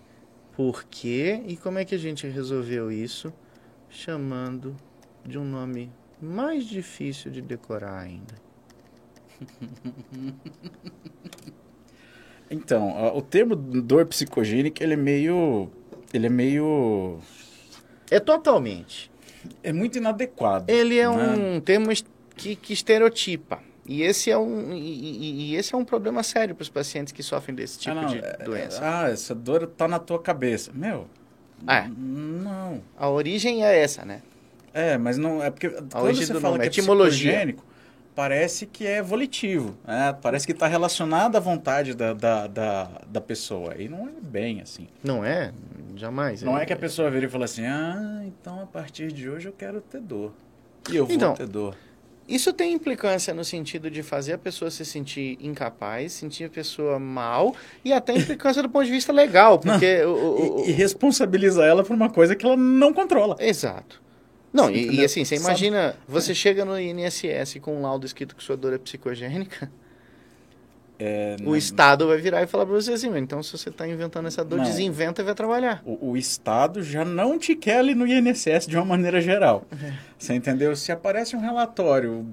[0.57, 3.33] Por quê e como é que a gente resolveu isso?
[3.89, 4.75] Chamando
[5.25, 8.35] de um nome mais difícil de decorar ainda.
[12.55, 15.71] Então, o termo dor psicogênica, ele é meio...
[16.13, 17.19] Ele é meio...
[18.11, 19.11] É totalmente.
[19.63, 20.69] É muito inadequado.
[20.69, 21.57] Ele é né?
[21.57, 21.91] um termo
[22.43, 23.61] que, que estereotipa.
[23.85, 27.23] E esse é um, e, e- esse é um problema sério para os pacientes que
[27.23, 28.81] sofrem desse tipo Ah, não, de é- doença.
[28.83, 30.71] Ah, essa dor tá na tua cabeça.
[30.73, 31.07] Meu,
[31.69, 31.89] É.
[31.97, 32.81] não.
[32.97, 34.23] A origem é essa, né?
[34.73, 35.43] É, mas não...
[35.43, 37.55] É porque quando origem você fala nome, que é etimologia.
[38.15, 39.77] parece que é volitivo.
[39.85, 40.17] né?
[40.23, 43.75] Parece que está relacionado à vontade da, da, da, da pessoa.
[43.77, 44.87] E não é bem assim.
[45.03, 45.53] Não é?
[45.97, 46.41] Jamais.
[46.43, 49.49] Não é que a pessoa vira e fala assim, ah, então a partir de hoje
[49.49, 50.33] eu quero ter dor.
[50.91, 51.77] E eu vou Então, ter dor.
[52.29, 56.99] Isso tem implicância no sentido de fazer a pessoa se sentir incapaz, sentir a pessoa
[56.99, 57.55] mal,
[57.85, 60.03] e até implicância do ponto de vista legal, porque...
[60.05, 63.37] o, o- o- E, e responsabiliza ela por uma coisa que ela não controla.
[63.41, 64.01] Exato.
[64.53, 68.43] Não, e, e assim, você imagina, você chega no INSS com um laudo escrito que
[68.45, 69.71] sua dor é psicogênica,
[71.05, 73.71] É, o não- Estado vai virar e falar pra você assim, "Mas então se você
[73.71, 74.65] está inventando essa dor, Não.
[74.65, 75.83] desinventa e vai trabalhar.
[75.85, 79.67] o, o Estado já não te quer ali no INSS de uma maneira geral.
[79.73, 79.93] É.
[80.19, 80.77] Você entendeu?
[80.77, 82.27] Se aparece um relatório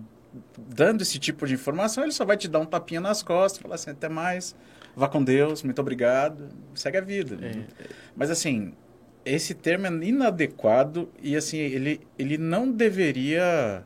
[0.58, 3.76] dando esse tipo de informação, ele só vai te dar um tapinha nas costas, falar
[3.76, 4.56] assim, até mais,
[4.96, 7.38] vá com Deus, muito obrigado, segue a vida.
[7.44, 7.64] É.
[8.16, 8.74] Mas assim,
[9.26, 13.84] esse termo é inadequado e assim ele, ele não deveria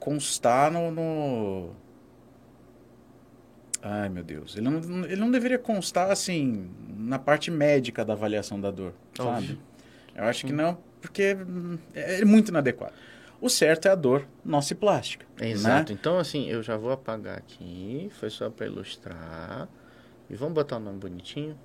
[0.00, 1.70] constar no, no...
[3.82, 8.60] ai meu Deus ele não, ele não deveria constar assim na parte médica da avaliação
[8.60, 9.58] da dor sabe Óbvio.
[10.14, 12.94] eu acho que não porque hum, é muito inadequado
[13.40, 15.92] o certo é a dor nociplástica Exato.
[15.92, 15.98] né?
[16.00, 18.08] Então, assim, eu já vou apagar aqui.
[18.20, 19.68] Foi só para ilustrar.
[20.30, 21.58] E vamos botar o nome bonitinho.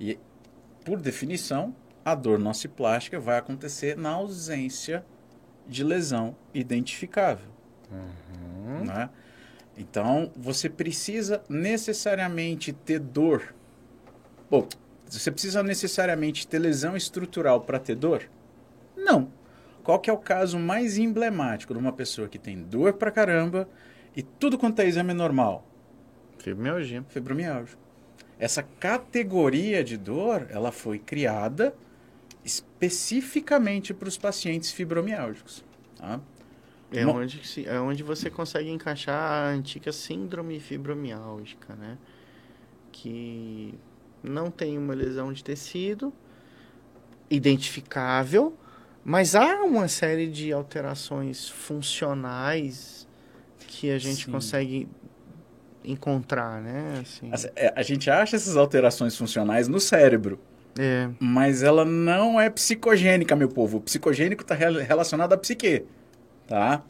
[0.00, 0.18] E,
[0.84, 5.04] por definição, a dor nociplástica vai acontecer na ausência
[5.68, 7.50] de lesão identificável.
[8.86, 9.10] Né?
[9.76, 13.54] Então, você precisa necessariamente ter dor.
[14.50, 14.68] Bom,
[15.06, 18.28] você precisa necessariamente ter lesão estrutural para ter dor?
[18.96, 19.28] Não.
[19.82, 23.68] Qual que é o caso mais emblemático de uma pessoa que tem dor pra caramba
[24.14, 25.66] e tudo quanto é exame normal?
[26.38, 27.04] Fibromialgia.
[27.08, 27.76] fibromialgia.
[28.38, 31.74] Essa categoria de dor, ela foi criada
[32.44, 35.64] especificamente para os pacientes fibromiálgicos.
[35.96, 36.20] Tá?
[36.92, 41.96] É Mo- onde, é onde você consegue encaixar a antiga síndrome fibromiálgica, né?
[42.90, 43.74] Que
[44.22, 46.12] não tem uma lesão de tecido
[47.30, 48.56] identificável,
[49.04, 53.08] mas há uma série de alterações funcionais
[53.66, 54.30] que a gente Sim.
[54.30, 54.88] consegue
[55.84, 56.98] encontrar, né?
[57.00, 60.38] Assim, Assim, é, A gente acha essas alterações funcionais no cérebro,
[60.78, 63.78] é, mas ela não é psicogênica, meu povo.
[63.78, 65.84] O psicogênico está relacionado à psique,
[66.52, 66.82] tá?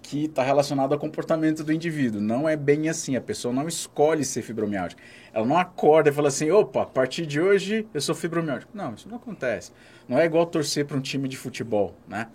[0.00, 2.18] Que está relacionado ao comportamento do indivíduo.
[2.18, 3.14] Não é bem assim.
[3.14, 4.96] A pessoa não escolhe ser fibromialgia.
[5.34, 8.66] Ela não acorda e fala assim: opa, a partir de hoje eu sou fibromialgia.
[8.72, 9.70] Não, isso não acontece.
[10.08, 12.28] Não é igual torcer para um time de futebol, né?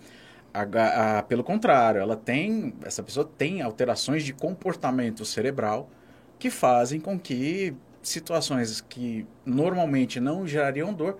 [0.54, 5.90] A- a- pelo contrário, ela tem, essa pessoa tem alterações de comportamento cerebral
[6.38, 11.18] que fazem com que situações que normalmente não gerariam dor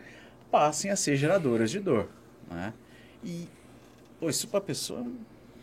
[0.53, 2.09] passem a ser geradoras de dor,
[2.49, 2.73] né?
[3.25, 3.49] E
[4.21, 5.05] pô, isso para a pessoa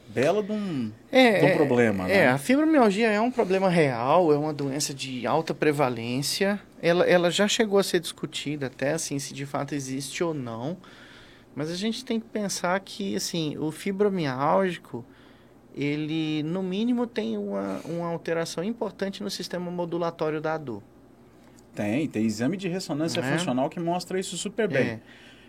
[0.07, 2.27] belo de um, É, de um é, problema, É, né?
[2.29, 6.59] a fibromialgia é um problema real, é uma doença de alta prevalência.
[6.81, 10.77] Ela, ela já chegou a ser discutida até, assim, se de fato existe ou não.
[11.55, 15.05] Mas a gente tem que pensar que, assim, o fibromiálgico,
[15.75, 20.83] ele, no mínimo, tem uma, uma alteração importante no sistema modulatório da dor.
[21.73, 23.23] Tem, tem exame de ressonância é?
[23.23, 24.87] funcional que mostra isso super bem.
[24.87, 24.99] É.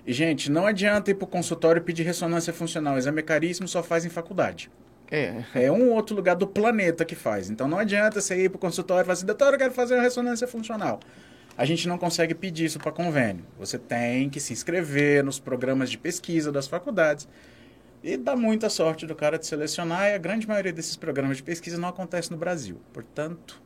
[0.07, 2.95] E, gente, não adianta ir pro consultório e pedir ressonância funcional.
[2.95, 4.71] O exame é caríssimo, só faz em faculdade.
[5.11, 7.51] É, É um outro lugar do planeta que faz.
[7.51, 10.03] Então não adianta você ir pro consultório e falar assim, doutor, eu quero fazer uma
[10.03, 11.01] ressonância funcional.
[11.59, 13.45] A gente não consegue pedir isso para convênio.
[13.59, 17.27] Você tem que se inscrever nos programas de pesquisa das faculdades.
[18.03, 21.42] E dá muita sorte do cara de selecionar, e a grande maioria desses programas de
[21.42, 22.79] pesquisa não acontece no Brasil.
[22.92, 23.61] Portanto,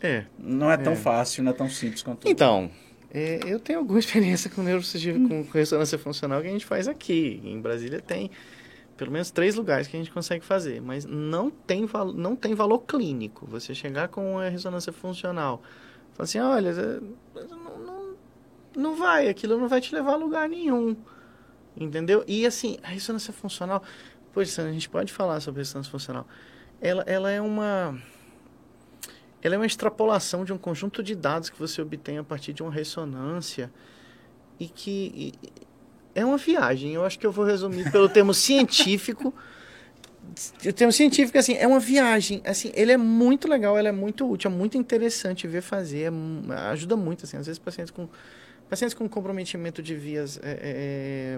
[0.00, 0.24] é.
[0.38, 0.96] não é tão É.
[0.96, 2.28] fácil, não é tão simples quanto.
[2.28, 2.70] Então,
[3.10, 7.40] é, eu tenho alguma experiência com neurocirurgia, com ressonância funcional que a gente faz aqui.
[7.44, 8.30] Em Brasília tem
[8.96, 12.80] pelo menos três lugares que a gente consegue fazer, mas não tem, não tem valor
[12.80, 13.46] clínico.
[13.46, 15.62] Você chegar com uma ressonância funcional,
[16.14, 18.14] falar assim, olha, é, não, não,
[18.74, 20.96] não vai, aquilo não vai te levar a lugar nenhum.
[21.76, 22.24] Entendeu?
[22.26, 23.82] E assim, a ressonância funcional,
[24.32, 26.26] pois a gente pode falar sobre ressonância funcional.
[26.80, 28.00] Ela, ela é uma
[29.42, 32.62] ela é uma extrapolação de um conjunto de dados que você obtém a partir de
[32.62, 33.70] uma ressonância
[34.58, 35.52] e que e-
[36.14, 36.94] é uma viagem.
[36.94, 39.34] Eu acho que eu vou resumir pelo termo científico.
[40.66, 42.42] O termo científico, assim, é uma viagem.
[42.44, 46.54] Assim, ele é muito legal, ele é muito útil, é muito interessante ver fazer, é
[46.70, 47.36] ajuda muito, assim.
[47.36, 48.08] Às vezes pacientes com
[48.68, 50.58] pacientes com comprometimento de vias é,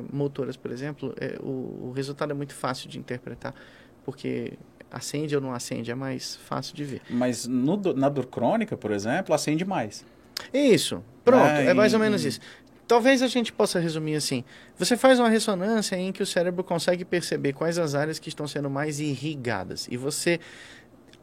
[0.00, 3.54] é, motoras, por exemplo, é, o, o resultado é muito fácil de interpretar,
[4.02, 4.54] porque
[4.90, 7.02] acende ou não acende, é mais fácil de ver.
[7.10, 10.04] Mas no na dor crônica, por exemplo, acende mais.
[10.52, 12.40] Isso, pronto, Ah, é mais ou menos isso.
[12.86, 14.44] Talvez a gente possa resumir assim:
[14.78, 18.46] você faz uma ressonância em que o cérebro consegue perceber quais as áreas que estão
[18.46, 20.40] sendo mais irrigadas e você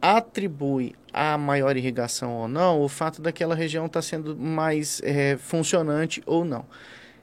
[0.00, 6.22] atribui a maior irrigação ou não o fato daquela região estar sendo mais eh, funcionante
[6.26, 6.66] ou não.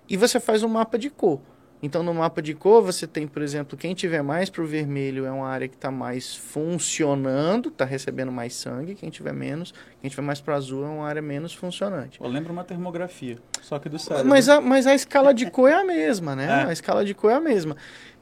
[0.09, 1.39] E você faz um mapa de cor.
[1.83, 5.25] Então, no mapa de cor, você tem, por exemplo, quem tiver mais para o vermelho
[5.25, 8.95] é uma área que está mais funcionando, está recebendo mais sangue.
[8.95, 12.21] Quem tiver menos, quem tiver mais para azul é uma área menos funcionante.
[12.21, 14.29] Eu lembro uma termografia, só que do cérebro.
[14.29, 16.63] Mas a, mas a escala de cor é a mesma, né?
[16.63, 16.69] É.
[16.69, 17.75] A escala de cor é a mesma.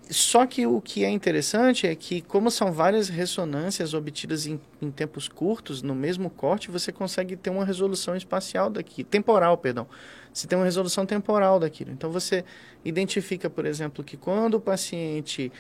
[0.10, 4.90] Só que o que é interessante é que, como são várias ressonâncias obtidas em, em
[4.90, 9.88] tempos curtos, no mesmo corte, você consegue ter uma resolução espacial daqui, temporal, perdão.
[10.34, 11.92] Você tem uma resolução temporal daquilo.
[11.92, 12.46] Então, você
[12.86, 15.52] identifica, por exemplo, que quando o paciente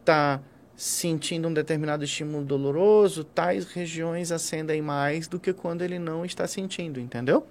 [0.00, 0.40] está
[0.76, 6.46] sentindo um determinado estímulo doloroso, tais regiões acendem mais do que quando ele não está
[6.46, 7.46] sentindo, entendeu?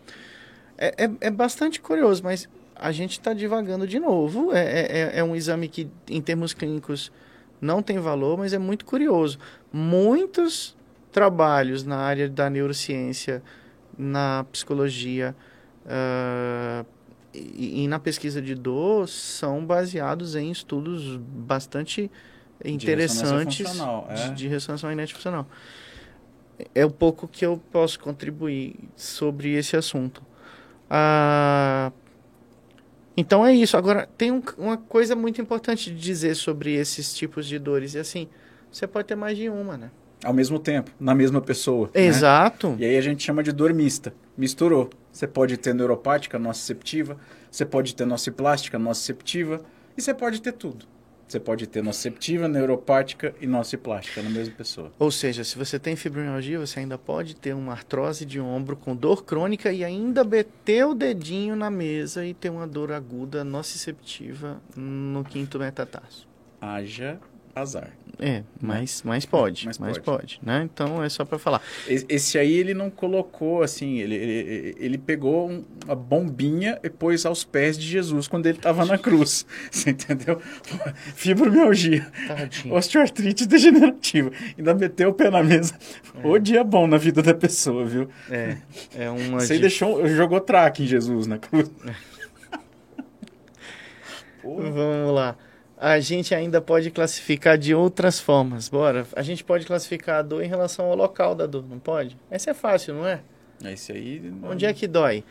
[0.78, 4.54] É, é, é bastante curioso, mas a gente está divagando de novo.
[4.54, 7.12] É, é, é um exame que, em termos clínicos,
[7.60, 9.39] não tem valor, mas é muito curioso.
[9.72, 10.76] Muitos
[11.12, 13.41] trabalhos na área da neurociência,
[13.98, 15.34] na psicologia
[15.86, 16.86] uh,
[17.34, 22.10] e, e, na pesquisa de dor são baseados em estudos bastante
[22.64, 24.34] interessantes de ressonância, é.
[24.34, 25.48] de, ressonância magnética funcional.
[26.74, 30.20] É o pouco que eu posso contribuir sobre esse assunto.
[30.86, 31.92] Uh,
[33.18, 33.76] então é isso.
[33.76, 37.94] Agora, tem um, uma coisa muito importante de dizer sobre esses tipos de dores.
[37.94, 38.28] E assim,
[38.72, 39.92] você pode ter mais de uma, né?
[40.24, 41.90] Ao mesmo tempo, na mesma pessoa.
[41.94, 42.06] Né?
[42.06, 42.70] Exato.
[42.70, 42.78] Né?
[42.80, 44.14] E aí a gente chama de dor mista.
[44.38, 44.90] Misturou.
[45.16, 47.18] Você pode ter neuropática, nociceptiva.
[47.49, 49.61] Você pode ter nociplástica, nociceptiva.
[49.97, 50.86] E você pode ter tudo.
[51.26, 54.91] Você pode ter nociceptiva, neuropática e nociplástica na mesma pessoa.
[54.99, 58.93] Ou seja, se você tem fibromialgia, você ainda pode ter uma artrose de ombro com
[58.93, 64.61] dor crônica e ainda bater o dedinho na mesa e ter uma dor aguda nociceptiva
[64.76, 66.28] no quinto metatarso.
[66.59, 67.22] Haja
[67.56, 67.91] azar.
[68.20, 70.38] É, mas, mas pode, mas, mas pode.
[70.38, 70.39] pode.
[70.41, 70.64] né?
[70.64, 71.62] Então é só para falar.
[71.88, 77.43] Esse aí ele não colocou assim, ele, ele, ele pegou uma bombinha e pôs aos
[77.43, 79.45] pés de Jesus quando ele estava na cruz.
[79.70, 80.41] Você entendeu?
[81.16, 82.76] Fibromialgia, Tadinho.
[82.76, 84.32] osteoartrite degenerativa.
[84.58, 85.78] Ainda meteu o pé na mesa.
[86.16, 86.28] É.
[86.28, 88.10] O dia bom na vida da pessoa, viu?
[88.30, 88.58] É,
[88.95, 89.39] é uma.
[89.41, 89.62] Você de...
[89.62, 91.70] deixou, jogou traque em Jesus na cruz.
[91.86, 92.16] É.
[94.43, 95.36] Vamos lá
[95.78, 98.69] a gente ainda pode classificar de outras formas.
[98.69, 102.17] Bora, a gente pode classificar a dor em relação ao local da dor, não pode?
[102.30, 103.21] Essa é fácil, não é?
[103.63, 104.19] Esse aí.
[104.19, 104.51] Não...
[104.51, 105.23] Onde é que dói?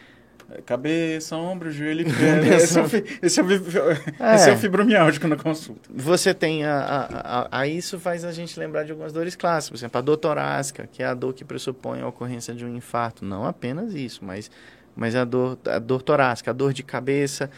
[0.50, 2.10] É, cabeça, ombro, joelho e
[2.54, 2.86] esse, é o,
[3.22, 4.34] esse, é o, é.
[4.34, 5.88] esse é o fibromialgico na consulta.
[5.90, 9.70] Você tem a, a, a, a, isso faz a gente lembrar de algumas dores clássicas,
[9.70, 12.76] por exemplo, a dor torácica, que é a dor que pressupõe a ocorrência de um
[12.76, 13.24] infarto.
[13.24, 14.50] Não apenas isso, mas,
[14.94, 17.50] mas a, dor, a dor torácica, a dor de cabeça.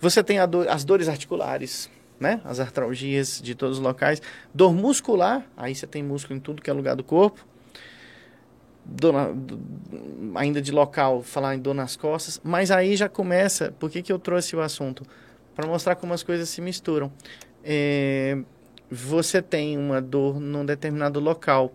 [0.00, 1.90] Você tem dor, as dores articulares,
[2.22, 2.40] né?
[2.44, 4.22] As artralgias de todos os locais.
[4.54, 7.44] Dor muscular, aí você tem músculo em tudo que é lugar do corpo.
[8.84, 9.14] Dor
[10.34, 12.40] ainda de local, falar em dor nas costas.
[12.42, 15.04] Mas aí já começa, por que, que eu trouxe o assunto?
[15.54, 17.12] Para mostrar como as coisas se misturam.
[17.62, 18.38] É,
[18.90, 21.72] você tem uma dor num determinado local,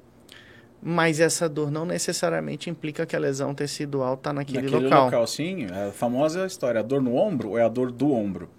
[0.82, 5.06] mas essa dor não necessariamente implica que a lesão tecidual está naquele, naquele local.
[5.06, 5.28] local.
[5.28, 8.50] Sim, é a famosa história, a dor no ombro ou é a dor do ombro?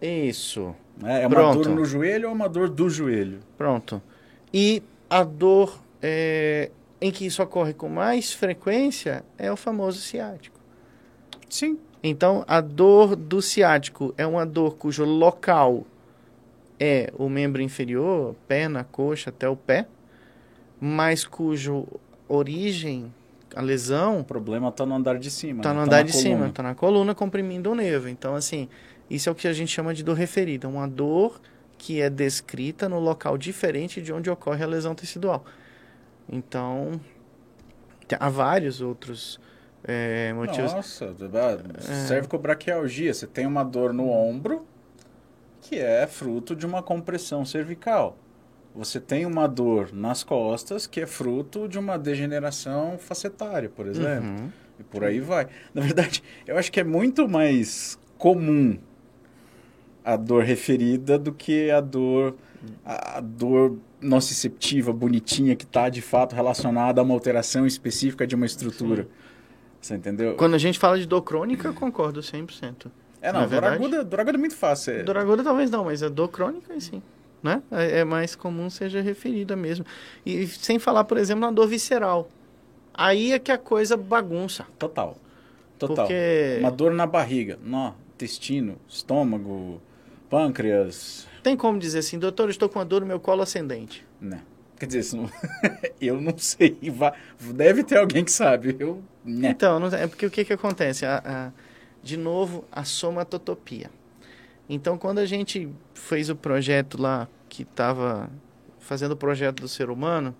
[0.00, 0.74] Isso.
[1.04, 1.62] É, é uma Pronto.
[1.62, 3.40] dor no joelho ou uma dor do joelho?
[3.56, 4.02] Pronto.
[4.52, 6.70] E a dor é,
[7.00, 10.60] em que isso ocorre com mais frequência é o famoso ciático.
[11.48, 11.78] Sim.
[12.02, 15.84] Então, a dor do ciático é uma dor cujo local
[16.78, 19.86] é o membro inferior, perna, coxa até o pé,
[20.80, 21.86] mas cujo
[22.28, 23.12] origem,
[23.54, 24.18] a lesão...
[24.18, 25.60] O problema está no andar de cima.
[25.60, 25.74] Está né?
[25.74, 26.28] no tá andar de coluna.
[26.28, 28.08] cima, está na coluna comprimindo o nervo.
[28.08, 28.68] Então, assim,
[29.14, 31.38] isso é o que a gente chama de dor referida, uma dor
[31.76, 35.44] que é descrita no local diferente de onde ocorre a lesão tecidual.
[36.26, 36.98] Então,
[38.18, 39.38] há vários outros
[39.84, 40.72] é, motivos.
[40.72, 41.14] Nossa,
[41.76, 42.06] é.
[42.06, 43.12] cervicobraquialgia.
[43.12, 44.66] Você tem uma dor no ombro
[45.60, 48.16] que é fruto de uma compressão cervical.
[48.74, 54.30] Você tem uma dor nas costas que é fruto de uma degeneração facetária, por exemplo.
[54.30, 54.50] Uhum.
[54.80, 55.48] E por aí vai.
[55.74, 58.78] Na verdade, eu acho que é muito mais comum
[60.04, 62.34] a dor referida do que a dor
[62.84, 68.46] a dor nociceptiva bonitinha que está de fato relacionada a uma alteração específica de uma
[68.46, 69.02] estrutura.
[69.02, 69.08] Sim.
[69.80, 70.34] Você entendeu?
[70.36, 72.86] Quando a gente fala de dor crônica, eu concordo 100%.
[73.20, 74.94] É, não, dor aguda, dor aguda é muito fácil.
[74.94, 75.02] É...
[75.02, 77.02] Dor aguda talvez não, mas a dor crônica, sim.
[77.42, 77.60] Né?
[77.70, 79.84] É, é mais comum seja referida mesmo.
[80.24, 82.28] E sem falar, por exemplo, na dor visceral.
[82.94, 84.66] Aí é que a coisa bagunça.
[84.78, 85.16] Total.
[85.78, 86.06] Total.
[86.06, 86.58] Porque...
[86.60, 89.80] Uma dor na barriga, nó, intestino, estômago,
[90.32, 91.28] pâncreas.
[91.42, 94.02] Tem como dizer assim, doutor, estou com uma dor no meu colo ascendente?
[94.18, 94.40] Não.
[94.78, 95.30] Quer dizer, não...
[96.00, 96.78] eu não sei.
[97.54, 98.74] Deve ter alguém que sabe.
[98.78, 99.02] Eu...
[99.22, 99.50] Né.
[99.50, 99.88] Então, não...
[99.88, 101.04] é porque o que, que acontece?
[101.04, 101.52] A, a...
[102.02, 103.90] De novo, a somatotopia.
[104.70, 108.30] Então, quando a gente fez o projeto lá, que estava
[108.80, 110.34] fazendo o projeto do ser humano,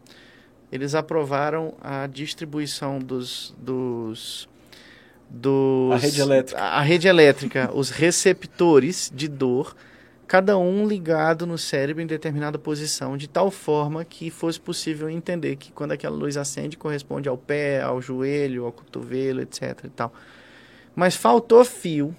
[0.73, 4.49] eles aprovaram a distribuição dos, dos
[5.33, 9.75] dos a rede elétrica, a, a rede elétrica os receptores de dor,
[10.27, 15.57] cada um ligado no cérebro em determinada posição, de tal forma que fosse possível entender
[15.57, 19.85] que quando aquela luz acende corresponde ao pé, ao joelho, ao cotovelo, etc.
[19.85, 20.13] E tal.
[20.95, 22.15] Mas faltou fio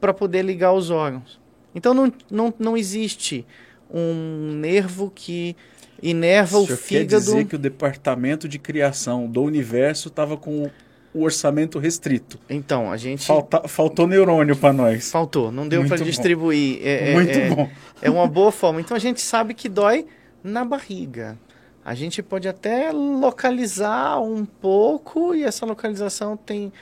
[0.00, 1.40] para poder ligar os órgãos.
[1.72, 3.46] Então não, não, não existe
[3.88, 5.54] um nervo que
[6.02, 7.08] inerva o, o fígado.
[7.08, 10.68] Quer dizer que o departamento de criação do universo estava com
[11.16, 12.38] o orçamento restrito.
[12.48, 13.26] Então, a gente.
[13.26, 15.10] Falta, faltou neurônio para nós.
[15.10, 16.80] Faltou, não deu para distribuir.
[16.82, 17.68] É, é- Muito é- bom.
[18.02, 18.80] É uma boa forma.
[18.80, 20.06] Então a gente sabe que dói
[20.44, 21.38] na barriga.
[21.82, 26.72] A gente pode até localizar um pouco e essa localização tem,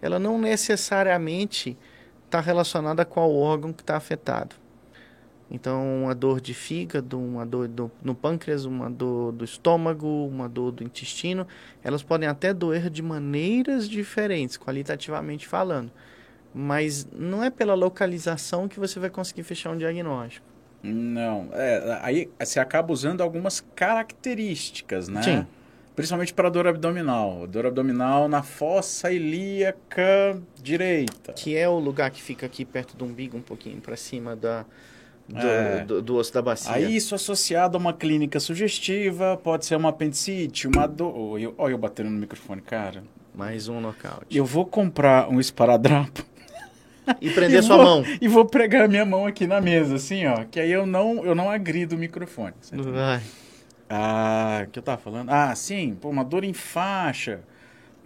[0.00, 1.76] ela não necessariamente
[2.26, 4.54] está relacionada com o órgão que está afetado.
[5.50, 10.48] Então, uma dor de fígado, uma dor do- no pâncreas, uma dor do estômago, uma
[10.48, 11.46] dor do intestino,
[11.82, 15.90] elas podem até doer de maneiras diferentes, qualitativamente falando.
[16.54, 20.46] Mas não é pela localização que você vai conseguir fechar um diagnóstico.
[20.82, 25.22] Não, é, aí você acaba usando algumas características, né?
[25.22, 25.46] Sim.
[25.94, 27.46] Principalmente para dor abdominal.
[27.46, 31.32] Dor abdominal na fossa ilíaca direita.
[31.34, 34.64] Que é o lugar que fica aqui perto do umbigo, um pouquinho para cima da,
[35.30, 35.84] do, É.
[35.84, 36.72] do- do osso da bacia.
[36.72, 41.14] Aí isso associado a uma clínica sugestiva, pode ser uma apendicite, uma dor...
[41.16, 43.02] Olha eu, eu batendo no microfone, cara.
[43.34, 44.36] Mais um nocaute.
[44.36, 46.24] Eu vou comprar um esparadrapo
[47.20, 48.04] E prender e sua vou- mão.
[48.20, 50.44] E vou pregar minha mão aqui na mesa, assim, ó.
[50.50, 52.54] Que aí eu não, eu não agrido o microfone.
[52.72, 53.20] Vai.
[53.88, 55.30] Ah, o que eu tava falando?
[55.30, 57.40] Ah, sim, pô, uma dor em faixa.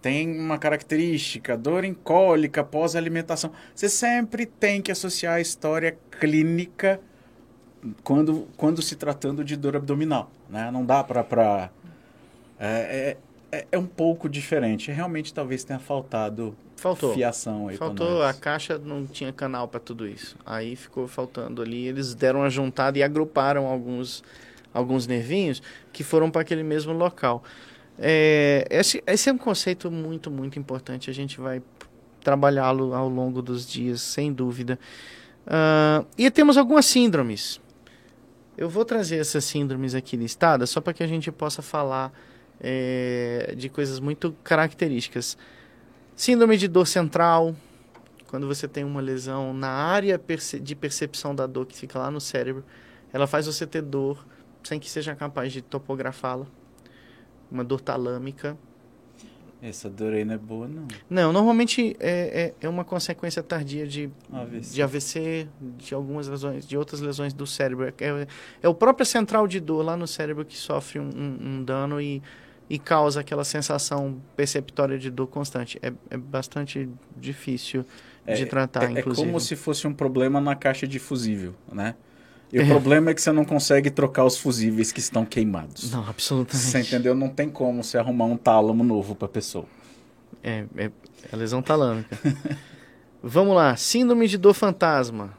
[0.01, 3.51] Tem uma característica, dor em cólica pós-alimentação.
[3.75, 7.01] Você sempre tem que associar a história clínica
[8.03, 10.70] quando, quando se tratando de dor abdominal, né?
[10.70, 11.22] Não dá pra...
[11.24, 11.70] pra
[12.59, 13.16] é,
[13.53, 14.91] é, é- é um pouco diferente.
[14.91, 17.14] Realmente, talvez tenha faltado Faltou.
[17.14, 20.37] fiação aí Faltou, a caixa não tinha canal para tudo isso.
[20.45, 21.87] Aí ficou faltando ali.
[21.87, 24.24] Eles deram uma juntada e agruparam alguns,
[24.72, 25.62] alguns nervinhos
[25.93, 27.43] que foram para aquele mesmo local.
[27.99, 31.09] É, esse, esse é um conceito muito, muito importante.
[31.09, 31.62] A gente vai
[32.22, 34.78] trabalhá-lo ao longo dos dias, sem dúvida.
[35.47, 37.61] Ah, e temos algumas síndromes.
[38.57, 42.13] Eu vou trazer essas síndromes aqui listadas só para que a gente possa falar
[42.61, 45.37] é, de coisas muito características.
[46.15, 47.55] Síndrome de dor central,
[48.29, 52.11] quando você tem uma lesão na área perce- de percepção da dor que fica lá
[52.11, 52.65] no cérebro,
[53.13, 54.25] ela faz você ter dor
[54.63, 56.47] sem que seja capaz de topografá-la.
[57.51, 58.57] Uma dor talâmica.
[59.67, 60.87] Essa dor aí não é boa, não.
[61.09, 64.75] Não, normalmente é, é, é uma consequência tardia de, AVC.
[64.75, 65.49] de AVC,
[65.79, 67.87] de algumas lesões, de outras lesões do cérebro.
[67.87, 68.27] É,
[68.62, 71.99] é o próprio central de dor lá no cérebro que sofre um, um- um dano
[71.99, 72.23] e,
[72.69, 75.79] e causa aquela sensação perceptória de dor constante.
[75.81, 76.87] É, é bastante
[77.17, 77.87] difícil
[78.27, 79.27] de tratar, é, é inclusive.
[79.27, 81.95] como se fosse um problema na caixa de fusível, né?
[82.53, 82.67] E o É.
[82.67, 85.91] problema é que você não consegue trocar os fusíveis que estão queimados.
[85.91, 86.65] Não, absolutamente.
[86.67, 87.15] Você entendeu?
[87.15, 89.67] Não tem como você arrumar um tálamo novo pra pessoa.
[90.43, 90.91] É, é,
[91.33, 92.17] é lesão talâmica.
[93.23, 95.33] Vamos lá, síndrome de dor fantasma.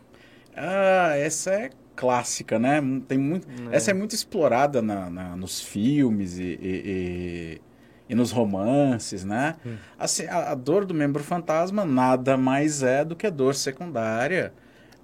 [0.56, 2.82] Ah, essa é clássica, né?
[3.08, 3.76] Tem muito, É.
[3.76, 7.62] Essa é muito explorada na, na- nos filmes e, e- e-
[8.10, 9.56] e nos romances, né?
[9.66, 9.76] Hum.
[9.97, 14.51] Assim, a, a dor do membro fantasma nada mais é do que a dor secundária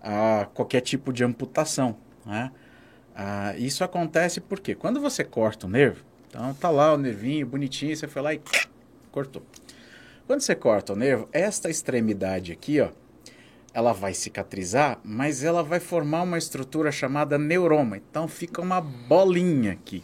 [0.02, 1.96] a qualquer tipo de amputação,
[2.26, 2.52] né?
[3.16, 7.96] Ah, isso acontece porque quando você corta o nervo, então tá lá o nervinho bonitinho,
[7.96, 8.42] você foi lá e
[9.12, 9.44] cortou.
[10.26, 12.90] Quando você corta o nervo, esta extremidade aqui, ó,
[13.74, 17.98] ela vai cicatrizar, mas ela vai formar uma estrutura chamada neuroma.
[17.98, 20.04] Então fica uma bolinha aqui.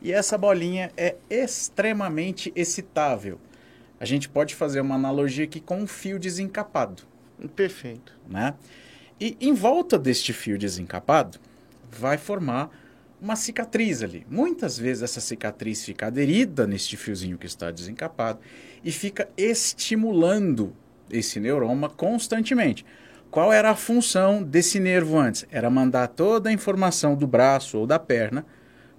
[0.00, 3.38] E essa bolinha é extremamente excitável.
[4.00, 7.02] A gente pode fazer uma analogia aqui com um fio desencapado,
[7.56, 8.16] Perfeito.
[8.28, 8.54] né?
[9.20, 11.38] E em volta deste fio desencapado
[11.90, 12.70] vai formar
[13.20, 14.24] uma cicatriz ali.
[14.30, 18.38] Muitas vezes essa cicatriz fica aderida neste fiozinho que está desencapado
[18.84, 20.72] e fica estimulando
[21.10, 22.84] esse neuroma constantemente.
[23.30, 25.44] Qual era a função desse nervo antes?
[25.50, 28.46] Era mandar toda a informação do braço ou da perna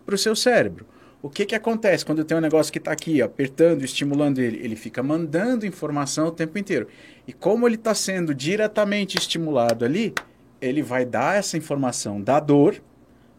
[0.05, 0.86] para o seu cérebro.
[1.22, 4.57] O que, que acontece quando tem um negócio que está aqui, ó, apertando, estimulando ele?
[4.63, 6.88] Ele fica mandando informação o tempo inteiro.
[7.28, 10.13] E como ele está sendo diretamente estimulado ali,
[10.61, 12.82] ele vai dar essa informação da dor,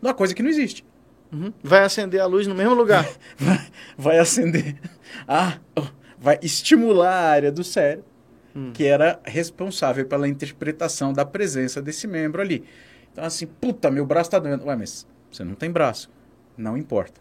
[0.01, 0.85] uma coisa que não existe.
[1.33, 1.53] Uhum.
[1.63, 3.09] Vai acender a luz no mesmo lugar.
[3.39, 3.67] Vai,
[3.97, 4.77] vai acender,
[5.29, 5.87] ah, oh,
[6.19, 8.11] vai estimular a área do cérebro
[8.55, 8.73] Hum.
[8.73, 12.65] que era responsável pela interpretação da presença desse membro ali.
[13.13, 14.65] Então, assim, puta, meu braço tá doendo.
[14.67, 16.11] Ué, mas você não tem braço.
[16.57, 17.21] Não importa.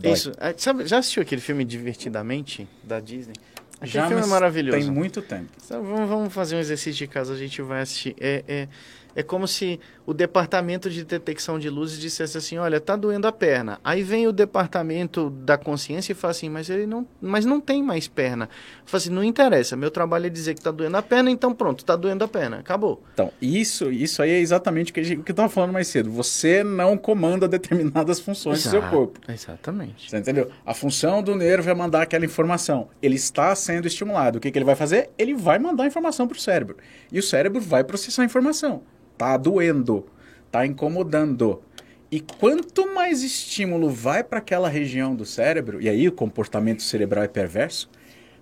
[0.00, 0.12] Dói.
[0.12, 0.32] Isso.
[0.38, 3.34] Ah, Sabe, já assistiu aquele filme Divertidamente, da Disney?
[3.78, 4.78] Aquele Já, filme é maravilhoso.
[4.78, 5.50] Tem muito tempo.
[5.64, 8.16] Então, vamos, vamos fazer um exercício de casa, a gente vai assistir.
[8.18, 8.68] É, é,
[9.16, 13.32] é como se o departamento de detecção de luzes dissesse assim, olha, tá doendo a
[13.32, 13.80] perna.
[13.82, 17.82] Aí vem o departamento da consciência e fala assim, mas ele não, mas não tem
[17.82, 18.48] mais perna.
[18.84, 21.84] Fala assim, não interessa, meu trabalho é dizer que tá doendo a perna, então pronto,
[21.84, 23.02] tá doendo a perna, acabou.
[23.14, 25.72] Então, isso, isso aí é exatamente o que, a gente- o que eu estava falando
[25.72, 26.10] mais cedo.
[26.12, 29.20] Você não comanda determinadas funções do seu Exato, corpo.
[29.26, 30.10] Exatamente.
[30.10, 30.50] Você entendeu?
[30.64, 32.88] A função do nervo é mandar aquela informação.
[33.00, 34.36] Ele está sendo estimulado.
[34.36, 35.08] O que, que ele vai fazer?
[35.16, 36.76] Ele vai mandar informação para o cérebro.
[37.10, 38.82] E o cérebro vai processar a informação.
[39.16, 40.06] Tá doendo,
[40.50, 41.62] tá incomodando.
[42.10, 47.24] E quanto mais estímulo vai para aquela região do cérebro, e aí o comportamento cerebral
[47.24, 47.90] é perverso,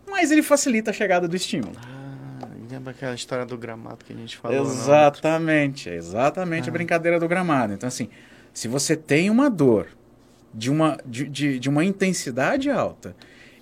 [0.09, 1.75] mais ele facilita a chegada do estímulo.
[1.77, 4.61] Ah, lembra aquela história do gramado que a gente falou?
[4.63, 6.71] Exatamente, exatamente ah.
[6.71, 7.73] a brincadeira do gramado.
[7.73, 8.09] Então, assim,
[8.53, 9.89] se você tem uma dor
[10.53, 13.17] de uma, de, de, de uma intensidade alta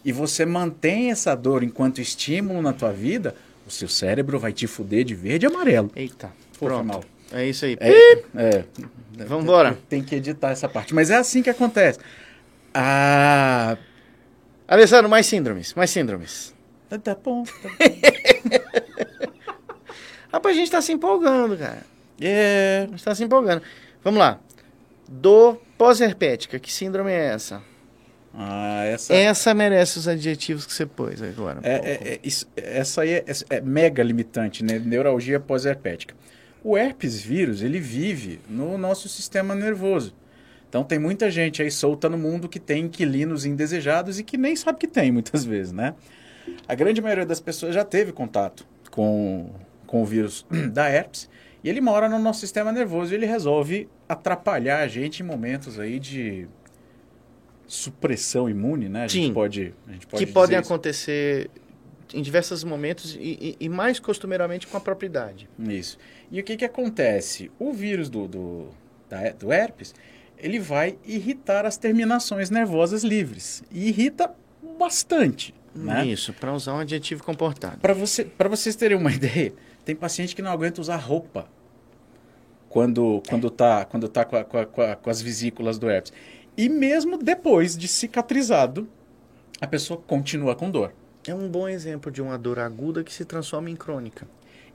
[0.04, 3.34] e você mantém essa dor enquanto estímulo na tua vida,
[3.66, 5.90] o seu cérebro vai te fuder de verde e amarelo.
[5.94, 6.30] Eita,
[6.66, 7.06] pronto.
[7.32, 7.76] É isso aí.
[7.80, 8.64] É, é.
[9.26, 9.78] Vamos embora.
[9.88, 10.94] Tem, que editar essa parte.
[10.94, 11.98] Mas é assim que acontece.
[12.74, 13.76] Ah...
[14.68, 15.74] Alessandro, mais síndromes.
[15.74, 16.54] Mais síndromes.
[16.88, 17.44] Tá, tá bom.
[17.44, 17.74] Tá bom.
[20.32, 21.82] Rapaz, a gente tá se empolgando, cara.
[22.20, 22.84] É.
[22.86, 23.62] A gente tá se empolgando.
[24.02, 24.38] Vamos lá.
[25.08, 26.58] Dor pós-herpética.
[26.58, 27.62] Que síndrome é essa?
[28.34, 29.12] Ah, essa...
[29.14, 31.60] essa merece os adjetivos que você pôs agora.
[31.62, 34.78] É, é, é, isso, essa aí é, é, mega limitante, né?
[34.78, 36.14] Neuralgia pós-herpética.
[36.64, 40.14] O herpes vírus, ele vive no nosso sistema nervoso.
[40.68, 44.56] Então tem muita gente aí solta no mundo que tem inquilinos indesejados e que nem
[44.56, 45.94] sabe que tem muitas vezes, né?
[46.66, 49.50] A grande maioria das pessoas já teve contato com,
[49.86, 51.28] com o vírus da herpes
[51.62, 55.78] e ele mora no nosso sistema nervoso e ele resolve atrapalhar a gente em momentos
[55.78, 56.48] aí de
[57.66, 59.04] supressão imune, né?
[59.04, 60.72] A Sim, gente pode, a gente pode que podem isso.
[60.72, 61.50] acontecer
[62.14, 65.48] em diversos momentos e, e, e, mais costumeiramente com a propriedade.
[65.58, 65.98] Isso.
[66.32, 67.50] E o que, que acontece?
[67.58, 68.68] O vírus do, do,
[69.08, 69.94] da, do herpes,
[70.38, 73.62] ele vai irritar as terminações nervosas livres.
[73.70, 74.34] E irrita
[74.78, 75.54] bastante.
[75.74, 76.06] Né?
[76.06, 77.76] Isso, para usar um adjetivo comportado.
[77.78, 79.52] Para você, vocês terem uma ideia,
[79.84, 81.46] tem paciente que não aguenta usar roupa
[82.70, 86.14] quando quando tá, quando tá com, a, com, a, com as vesículas do herpes.
[86.56, 88.88] E mesmo depois de cicatrizado,
[89.60, 90.94] a pessoa continua com dor.
[91.26, 94.26] É um bom exemplo de uma dor aguda que se transforma em crônica.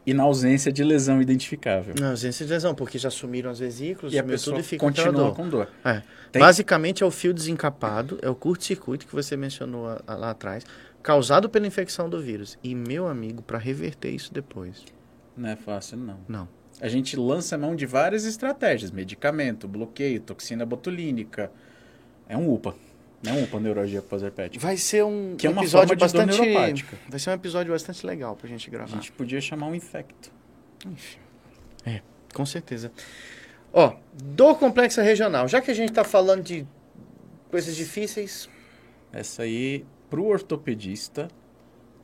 [0.08, 1.94] E na ausência de lesão identificável.
[2.00, 4.80] Na ausência de lesão, porque já sumiram as vesículas, e a pessoa tudo e fica
[4.80, 5.36] continua dor.
[5.36, 5.70] com dor.
[5.84, 6.02] É.
[6.40, 10.64] Basicamente é o fio desencapado, é o curto-circuito que você mencionou lá atrás,
[11.04, 12.58] causado pela infecção do vírus.
[12.64, 14.86] E, meu amigo, para reverter isso depois.
[15.36, 16.20] Não é fácil, não.
[16.26, 16.48] Não.
[16.80, 21.52] A gente lança mão de várias estratégias: medicamento, bloqueio, toxina botulínica.
[22.30, 22.76] É um UPA.
[23.24, 24.64] Não é uma neurologia pós-herpética.
[24.64, 26.38] Vai ser um que é uma episódio bastante
[27.10, 28.94] Vai ser um episódio bastante legal pra gente gravar.
[28.94, 30.32] A gente podia chamar um infecto.
[30.86, 31.18] Enfim.
[31.86, 32.02] É,
[32.34, 32.92] com certeza.
[33.74, 35.48] Ó, dor complexa regional.
[35.48, 36.68] Já que a gente tá falando de
[37.50, 38.50] coisas difíceis,
[39.12, 41.28] essa aí pro ortopedista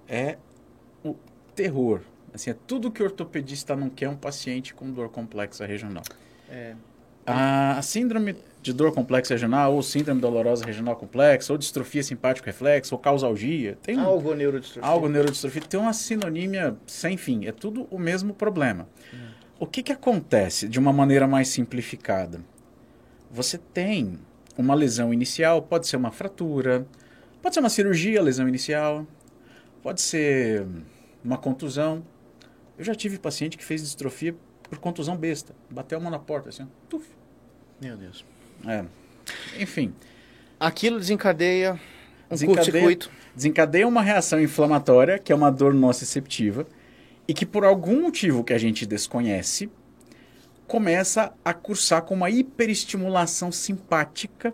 [0.07, 0.37] é
[1.03, 1.15] o
[1.55, 2.01] terror.
[2.33, 6.03] Assim, é tudo que o ortopedista não quer um paciente com dor complexa regional.
[6.49, 6.75] É.
[7.25, 12.95] A síndrome de dor complexa regional, ou síndrome dolorosa regional complexa, ou distrofia simpático reflexo,
[12.95, 13.77] ou causalgia.
[13.83, 14.89] Tem algo neurodistrofia.
[14.89, 15.61] Algo neurodistrofia.
[15.61, 17.45] Tem uma sinonímia sem fim.
[17.45, 18.87] É tudo o mesmo problema.
[19.13, 19.17] Hum.
[19.59, 22.39] O que, que acontece de uma maneira mais simplificada?
[23.29, 24.17] Você tem
[24.57, 26.87] uma lesão inicial, pode ser uma fratura,
[27.41, 29.05] pode ser uma cirurgia, lesão inicial,
[29.81, 30.65] pode ser
[31.23, 32.01] uma contusão.
[32.77, 34.33] Eu já tive paciente que fez distrofia
[34.69, 35.53] por contusão besta.
[35.69, 37.05] Bateu a mão na porta, assim, tuf.
[37.81, 38.23] Meu Deus.
[38.65, 38.83] É.
[39.59, 39.93] Enfim.
[40.59, 41.79] Aquilo desencadeia
[42.29, 43.11] um curto-circuito.
[43.35, 46.65] Desencadeia uma reação inflamatória, que é uma dor nociceptiva,
[47.27, 49.69] e que por algum motivo que a gente desconhece,
[50.67, 54.53] começa a cursar com uma hiperestimulação simpática,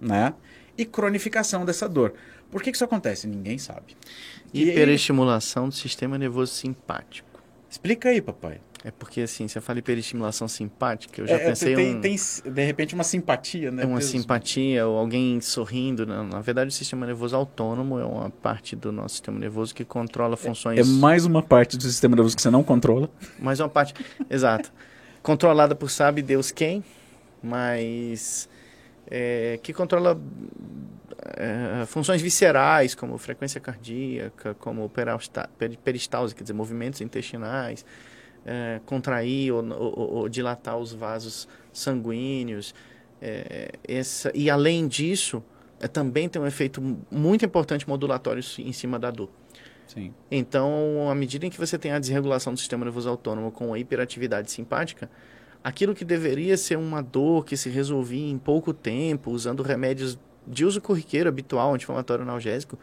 [0.00, 0.34] né?
[0.78, 2.14] E cronificação dessa dor.
[2.50, 3.26] Por que, que isso acontece?
[3.26, 3.96] Ninguém sabe.
[4.52, 7.28] Hiperestimulação do sistema nervoso simpático.
[7.68, 8.60] Explica aí, papai.
[8.82, 11.74] É porque, assim, você fala hiperestimulação simpática, eu já é, pensei...
[11.74, 13.82] Tem, um, tem, de repente, uma simpatia, né?
[13.82, 16.06] É uma simpatia, ou alguém sorrindo.
[16.06, 16.24] Não.
[16.24, 16.30] Né?
[16.32, 20.34] Na verdade, o sistema nervoso autônomo é uma parte do nosso sistema nervoso que controla
[20.34, 20.78] funções...
[20.78, 23.10] É, é mais uma parte do sistema nervoso que você não controla.
[23.38, 23.94] Mais uma parte,
[24.30, 24.72] exato.
[25.22, 26.82] Controlada por sabe Deus quem,
[27.42, 28.48] mas...
[29.12, 30.18] É, que controla
[31.36, 34.90] é, funções viscerais, como frequência cardíaca, como
[35.84, 37.84] peristalse, quer dizer, movimentos intestinais
[38.44, 42.74] é, contrair ou, ou, ou, dilatar os vasos sanguíneos.
[43.20, 45.42] É, essa, e além disso,
[45.78, 46.80] é, também tem um efeito
[47.10, 49.30] muito importante modulatório em cima da dor.
[49.86, 50.14] Sim.
[50.30, 53.78] Então, à medida em que você tem a desregulação do sistema nervoso autônomo com a
[53.78, 55.10] hiperatividade simpática,
[55.64, 60.64] aquilo que deveria ser uma dor que se resolvia em pouco tempo, usando remédios de
[60.64, 62.78] uso corriqueiro habitual, anti-inflamatório analgésico,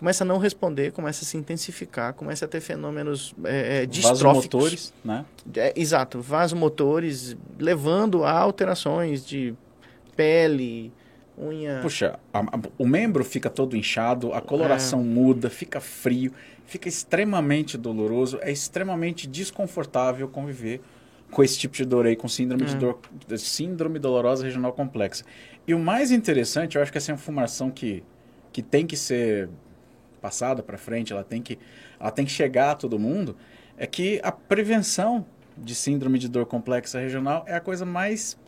[0.00, 4.22] começa a não responder, começa a se intensificar, começa a ter fenômenos é, é distróficos.
[4.22, 5.26] Vasomotores, né?
[5.54, 9.54] É, exato, vasomotores, levando a alterações de
[10.16, 10.90] pele,
[11.38, 11.80] unha.
[11.82, 16.32] Puxa, a- a- o membro fica todo inchado, a coloração muda, fica frio,
[16.64, 20.80] fica extremamente doloroso, é extremamente desconfortável conviver
[21.30, 22.98] com esse tipo de dor aí, com síndrome de dor,
[23.38, 25.24] síndrome dolorosa regional complexa.
[25.66, 28.02] E o mais interessante, eu acho que essa é uma informação que,
[28.50, 29.48] que tem que ser
[30.20, 31.58] passada para frente, ela tem que
[31.98, 33.36] ela tem que chegar a todo mundo,
[33.76, 38.38] é que a prevenção de síndrome de dor complexa regional é a coisa mais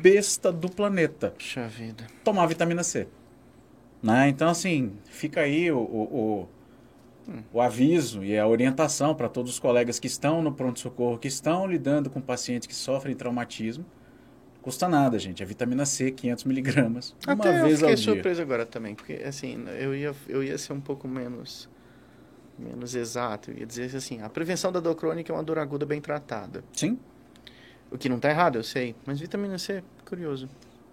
[0.00, 2.06] besta do planeta Puxa vida.
[2.24, 3.06] tomar vitamina C.
[4.02, 4.28] Né?
[4.28, 6.48] Então, assim, fica aí o, o,
[7.28, 11.28] o, o aviso e a orientação para todos os colegas que estão no pronto-socorro, que
[11.28, 13.84] estão lidando com pacientes que sofrem traumatismo.
[14.62, 15.42] Custa nada, gente.
[15.42, 18.04] É vitamina C, 500 miligramas, uma Até eu vez fiquei ao dia.
[18.04, 21.68] surpreso agora também, porque assim, eu ia, eu ia ser um pouco menos
[22.58, 23.50] menos exato.
[23.50, 26.62] Eu ia dizer assim, a prevenção da dor crônica é uma dor aguda bem tratada.
[26.72, 26.96] Sim,
[27.90, 30.48] O que não está errado, eu sei, mas vitamina C, curioso.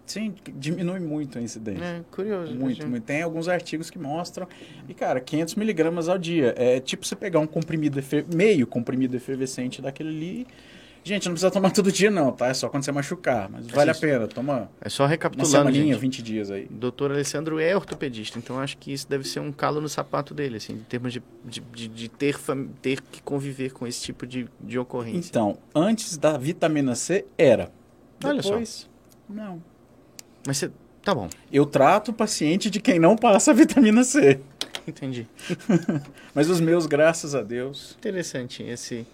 [0.05, 1.83] sim, diminui muito a incidência.
[1.83, 2.55] É, curioso.
[2.55, 3.03] Muito, muito.
[3.03, 4.47] Tem alguns artigos que mostram.
[4.87, 6.55] E, cara, 500 miligramas ao dia.
[6.57, 7.99] É tipo você pegar um comprimido,
[8.35, 10.47] meio comprimido efervescente daquele ali.
[11.09, 12.49] Gente, não precisa tomar todo dia, não, tá?
[12.49, 13.49] É só quando você machucar.
[13.49, 14.01] Mas vale a isso.
[14.01, 14.27] pena.
[14.27, 16.01] Toma É só uma recapitulando, semaninha, gente.
[16.01, 16.67] 20 dias aí.
[16.69, 20.57] Doutor Alessandro é ortopedista, então acho que isso deve ser um calo no sapato dele,
[20.57, 22.37] assim, em termos de, de, de, de ter,
[22.79, 25.29] ter que conviver com esse tipo de, de ocorrência.
[25.31, 27.71] Então, antes da vitamina C, era.
[28.23, 28.49] Olha só.
[28.49, 28.87] Depois,
[29.27, 29.63] não.
[30.45, 30.71] Mas você.
[31.01, 34.39] Tá bom, Eu trato o paciente de quem não passa a vitamina C.
[34.87, 35.27] entendi.
[36.35, 37.95] Mas os meus, graças a Deus.
[37.97, 39.07] Interessante esse.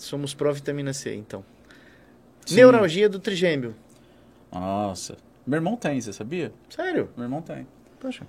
[0.00, 1.44] Somos pró-vitamina C, então.
[2.46, 2.56] Sim.
[2.56, 3.74] Neuralgia do trigêmeo.
[4.50, 5.16] Nossa.
[5.46, 6.52] Meu irmão tem, você sabia?
[6.70, 7.10] Sério?
[7.16, 7.66] Meu irmão tem.
[8.00, 8.26] Poxa.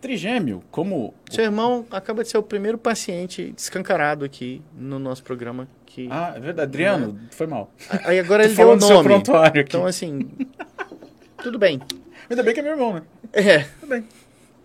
[0.00, 1.12] Trigêmeo, como.
[1.30, 5.68] Seu irmão acaba de ser o primeiro paciente escancarado aqui no nosso programa.
[5.84, 6.08] Que...
[6.10, 6.68] Ah, é verdade.
[6.68, 7.70] Adriano, foi mal.
[8.04, 9.14] Aí agora ele deu o nome.
[9.14, 9.58] aqui.
[9.60, 10.26] Então, assim.
[11.42, 11.80] tudo bem.
[12.30, 13.02] Ainda bem que é meu irmão, né?
[13.32, 14.04] É, Tudo bem.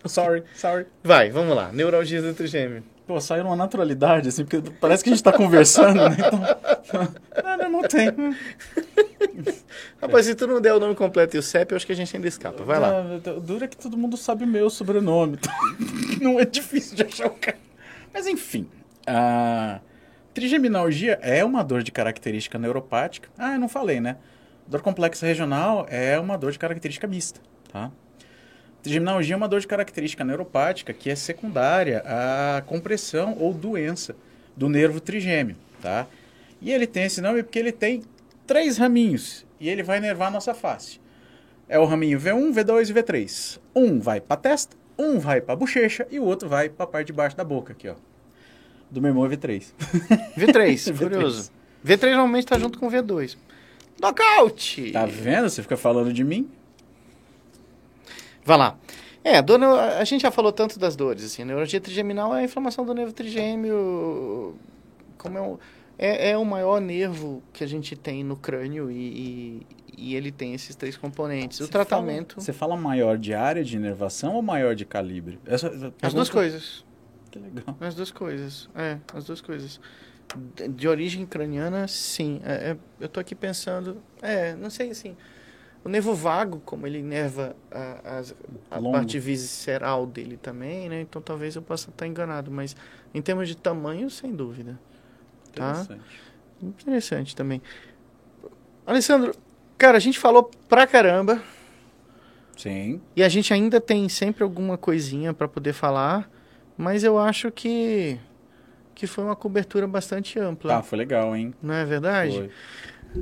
[0.06, 0.86] Sorry, sorry.
[1.04, 1.70] vai, vamos lá.
[1.72, 2.82] Neuralgia do trigêmeo.
[3.06, 6.16] Pô, saiu numa naturalidade, assim, porque parece que a gente tá conversando, né?
[6.18, 6.40] Então.
[7.44, 8.08] Ah, meu irmão tem.
[10.02, 11.96] Rapaz, se tu não der o nome completo e o CEP, eu acho que a
[11.96, 12.64] gente ainda escapa.
[12.64, 12.90] Vai lá.
[12.90, 15.38] Ah, é que todo mundo sabe o meu sobrenome.
[15.38, 15.52] então
[16.20, 17.58] Não é difícil de achar o cara.
[18.12, 18.68] Mas enfim.
[19.06, 19.80] A
[20.34, 23.28] trigeminalgia é uma dor de característica neuropática.
[23.38, 24.16] Ah, eu não falei, né?
[24.66, 27.40] Dor complexa regional é uma dor de característica mista,
[27.72, 27.92] tá?
[28.82, 34.14] Trigeminalgia é uma dor de característica neuropática que é secundária à compressão ou doença
[34.56, 36.06] do nervo trigêmeo, tá?
[36.60, 38.02] E ele tem esse nome porque ele tem
[38.46, 41.00] três raminhos e ele vai nervar a nossa face.
[41.68, 43.58] É o raminho V1, V2 e V3.
[43.74, 46.84] Um vai para a testa, um vai para a bochecha e o outro vai para
[46.84, 47.94] a parte de baixo da boca aqui, ó.
[48.88, 49.64] Do meu irmão é V3.
[50.38, 51.50] V3, curioso.
[51.84, 53.36] V3 normalmente tá junto com V2.
[54.00, 54.92] Nocaute!
[54.92, 55.50] Tá vendo?
[55.50, 56.48] Você fica falando de mim?
[58.46, 58.78] Vai lá.
[59.24, 62.40] É, a, dor, a gente já falou tanto das dores, assim, a neurologia trigeminal é
[62.40, 64.56] a inflamação do nervo trigêmeo,
[65.18, 65.58] como é, um,
[65.98, 69.66] é, é o maior nervo que a gente tem no crânio e, e,
[70.12, 71.58] e ele tem esses três componentes.
[71.58, 75.40] o Você tratamento, fala- você fala maior de área de inervação ou maior de calibre?
[75.44, 76.84] Essa, essa as duas coisas,
[77.30, 77.76] Que legal.
[77.80, 79.80] as duas coisas, é, as duas coisas.
[80.56, 85.16] De, de origem craniana, sim, é, é, eu tô aqui pensando, é, não sei, assim,
[85.86, 88.22] o nervo vago, como ele inerva a,
[88.70, 88.92] a Longo.
[88.92, 91.00] parte visceral dele também, né?
[91.00, 92.74] Então talvez eu possa estar enganado, mas
[93.14, 94.78] em termos de tamanho, sem dúvida.
[95.54, 95.70] Tá.
[95.70, 96.20] Interessante.
[96.60, 97.62] Interessante também.
[98.86, 99.32] Alessandro,
[99.78, 101.42] cara, a gente falou pra caramba
[102.56, 103.00] Sim.
[103.14, 106.30] e a gente ainda tem sempre alguma coisinha pra poder falar,
[106.76, 108.18] mas eu acho que
[108.94, 111.52] que foi uma cobertura bastante ampla, Tá, foi legal, hein?
[111.62, 112.34] não é verdade?
[112.34, 112.50] Foi.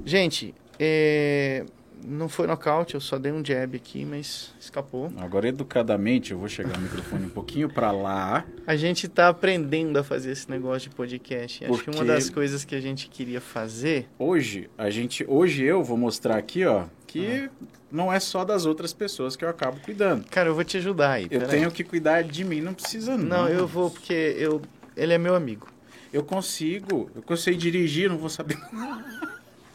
[0.05, 1.67] Gente, é,
[2.03, 5.13] não foi nocaute, eu só dei um jab aqui, mas escapou.
[5.19, 8.45] Agora, educadamente, eu vou chegar o microfone um pouquinho para lá.
[8.67, 11.65] A gente tá aprendendo a fazer esse negócio de podcast.
[11.65, 14.09] Acho que uma Porque- das coisas que a gente queria fazer.
[14.19, 17.49] Hoje, a gente, hoje eu vou mostrar aqui, ó, que
[17.91, 20.25] não é só das outras pessoas que eu acabo cuidando.
[20.29, 21.25] Cara, eu vou te ajudar aí.
[21.31, 21.49] Eu peraí.
[21.59, 23.25] tenho que cuidar de mim, não precisa não.
[23.45, 24.61] Não, eu vou porque eu
[24.97, 25.69] ele é meu amigo.
[26.13, 28.57] Eu consigo, eu consigo dirigir, não vou saber.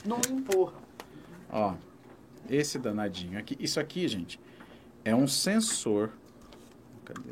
[0.06, 0.74] Não empurra.
[1.52, 1.74] Ó,
[2.50, 4.39] esse danadinho aqui, isso aqui, gente,
[5.06, 6.12] é um sensor.
[7.06, 7.32] Cadê?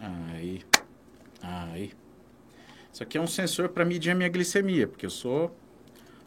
[0.00, 0.62] Aí.
[1.42, 1.92] Aí.
[2.92, 5.54] Isso aqui é um sensor para medir a minha glicemia, porque eu sou,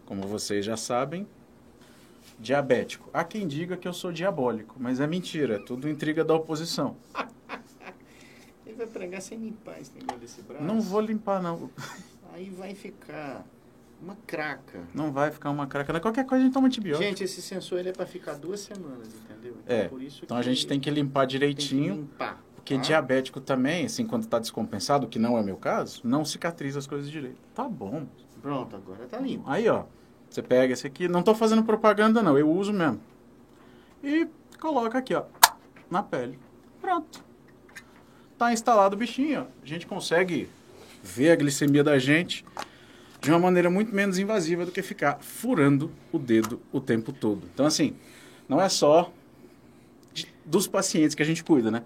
[0.05, 1.25] como vocês já sabem,
[2.37, 3.09] diabético.
[3.13, 6.97] Há quem diga que eu sou diabólico, mas é mentira, é tudo intriga da oposição.
[8.65, 10.63] Ele vai pregar sem limpar esse negócio desse braço.
[10.63, 11.71] Não vou limpar não.
[12.33, 13.45] Aí vai ficar
[14.01, 14.83] uma craca.
[14.93, 15.95] Não vai ficar uma craca.
[15.95, 17.03] É qualquer coisa a gente toma antibiótico.
[17.03, 19.57] Gente, esse sensor ele é para ficar duas semanas, entendeu?
[19.65, 21.95] É, por isso então a gente tem que limpar tem que direitinho.
[21.95, 22.41] limpar.
[22.55, 22.81] Porque tá?
[22.81, 27.09] diabético também, assim, quando está descompensado, que não é meu caso, não cicatriza as coisas
[27.09, 27.37] direito.
[27.55, 28.05] Tá bom.
[28.41, 29.49] Pronto, agora tá limpo.
[29.49, 29.85] Aí, ó,
[30.29, 32.99] você pega esse aqui, não tô fazendo propaganda não, eu uso mesmo.
[34.03, 34.27] E
[34.59, 35.23] coloca aqui, ó,
[35.89, 36.37] na pele.
[36.81, 37.23] Pronto.
[38.37, 39.45] Tá instalado o bichinho, ó.
[39.63, 40.49] A gente consegue
[41.01, 42.45] ver a glicemia da gente
[43.27, 47.41] de uma maneira muito menos invasiva do que ficar furando o dedo o tempo todo.
[47.53, 47.93] Então, assim,
[48.47, 49.11] não é só
[50.13, 51.83] de- dos pacientes que a gente cuida, né?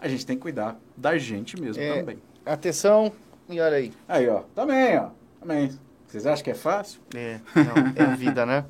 [0.00, 2.00] A gente tem que cuidar da gente mesmo É.
[2.00, 2.18] também.
[2.44, 3.12] Atenção,
[3.48, 3.92] e olha aí.
[4.08, 5.10] Aí, ó, também, ó,
[5.40, 5.70] também.
[6.08, 6.98] Vocês acham que é fácil?
[7.14, 8.64] É, não, é a vida, né?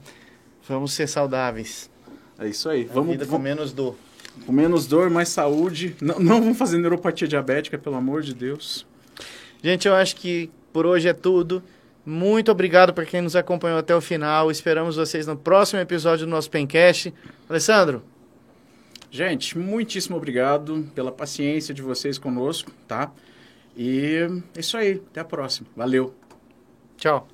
[0.68, 1.89] Vamos ser saudáveis.
[2.39, 2.83] É isso aí.
[2.83, 3.97] É a Vamos, vida com vamos menos dor.
[4.45, 5.97] com menos dor, mais saúde.
[6.03, 8.87] Não, não vamos fazer neuropatia diabética, pelo amor de Deus.
[9.64, 11.62] Gente, eu acho que por hoje é tudo.
[12.11, 14.50] Muito obrigado para quem nos acompanhou até o final.
[14.50, 17.14] Esperamos vocês no próximo episódio do nosso Pencast.
[17.48, 18.02] Alessandro,
[19.11, 23.11] Gente, muitíssimo obrigado pela paciência de vocês conosco, tá?
[23.76, 25.02] E é isso aí.
[25.11, 25.68] Até a próxima.
[25.76, 26.14] Valeu.
[26.96, 27.26] tchau.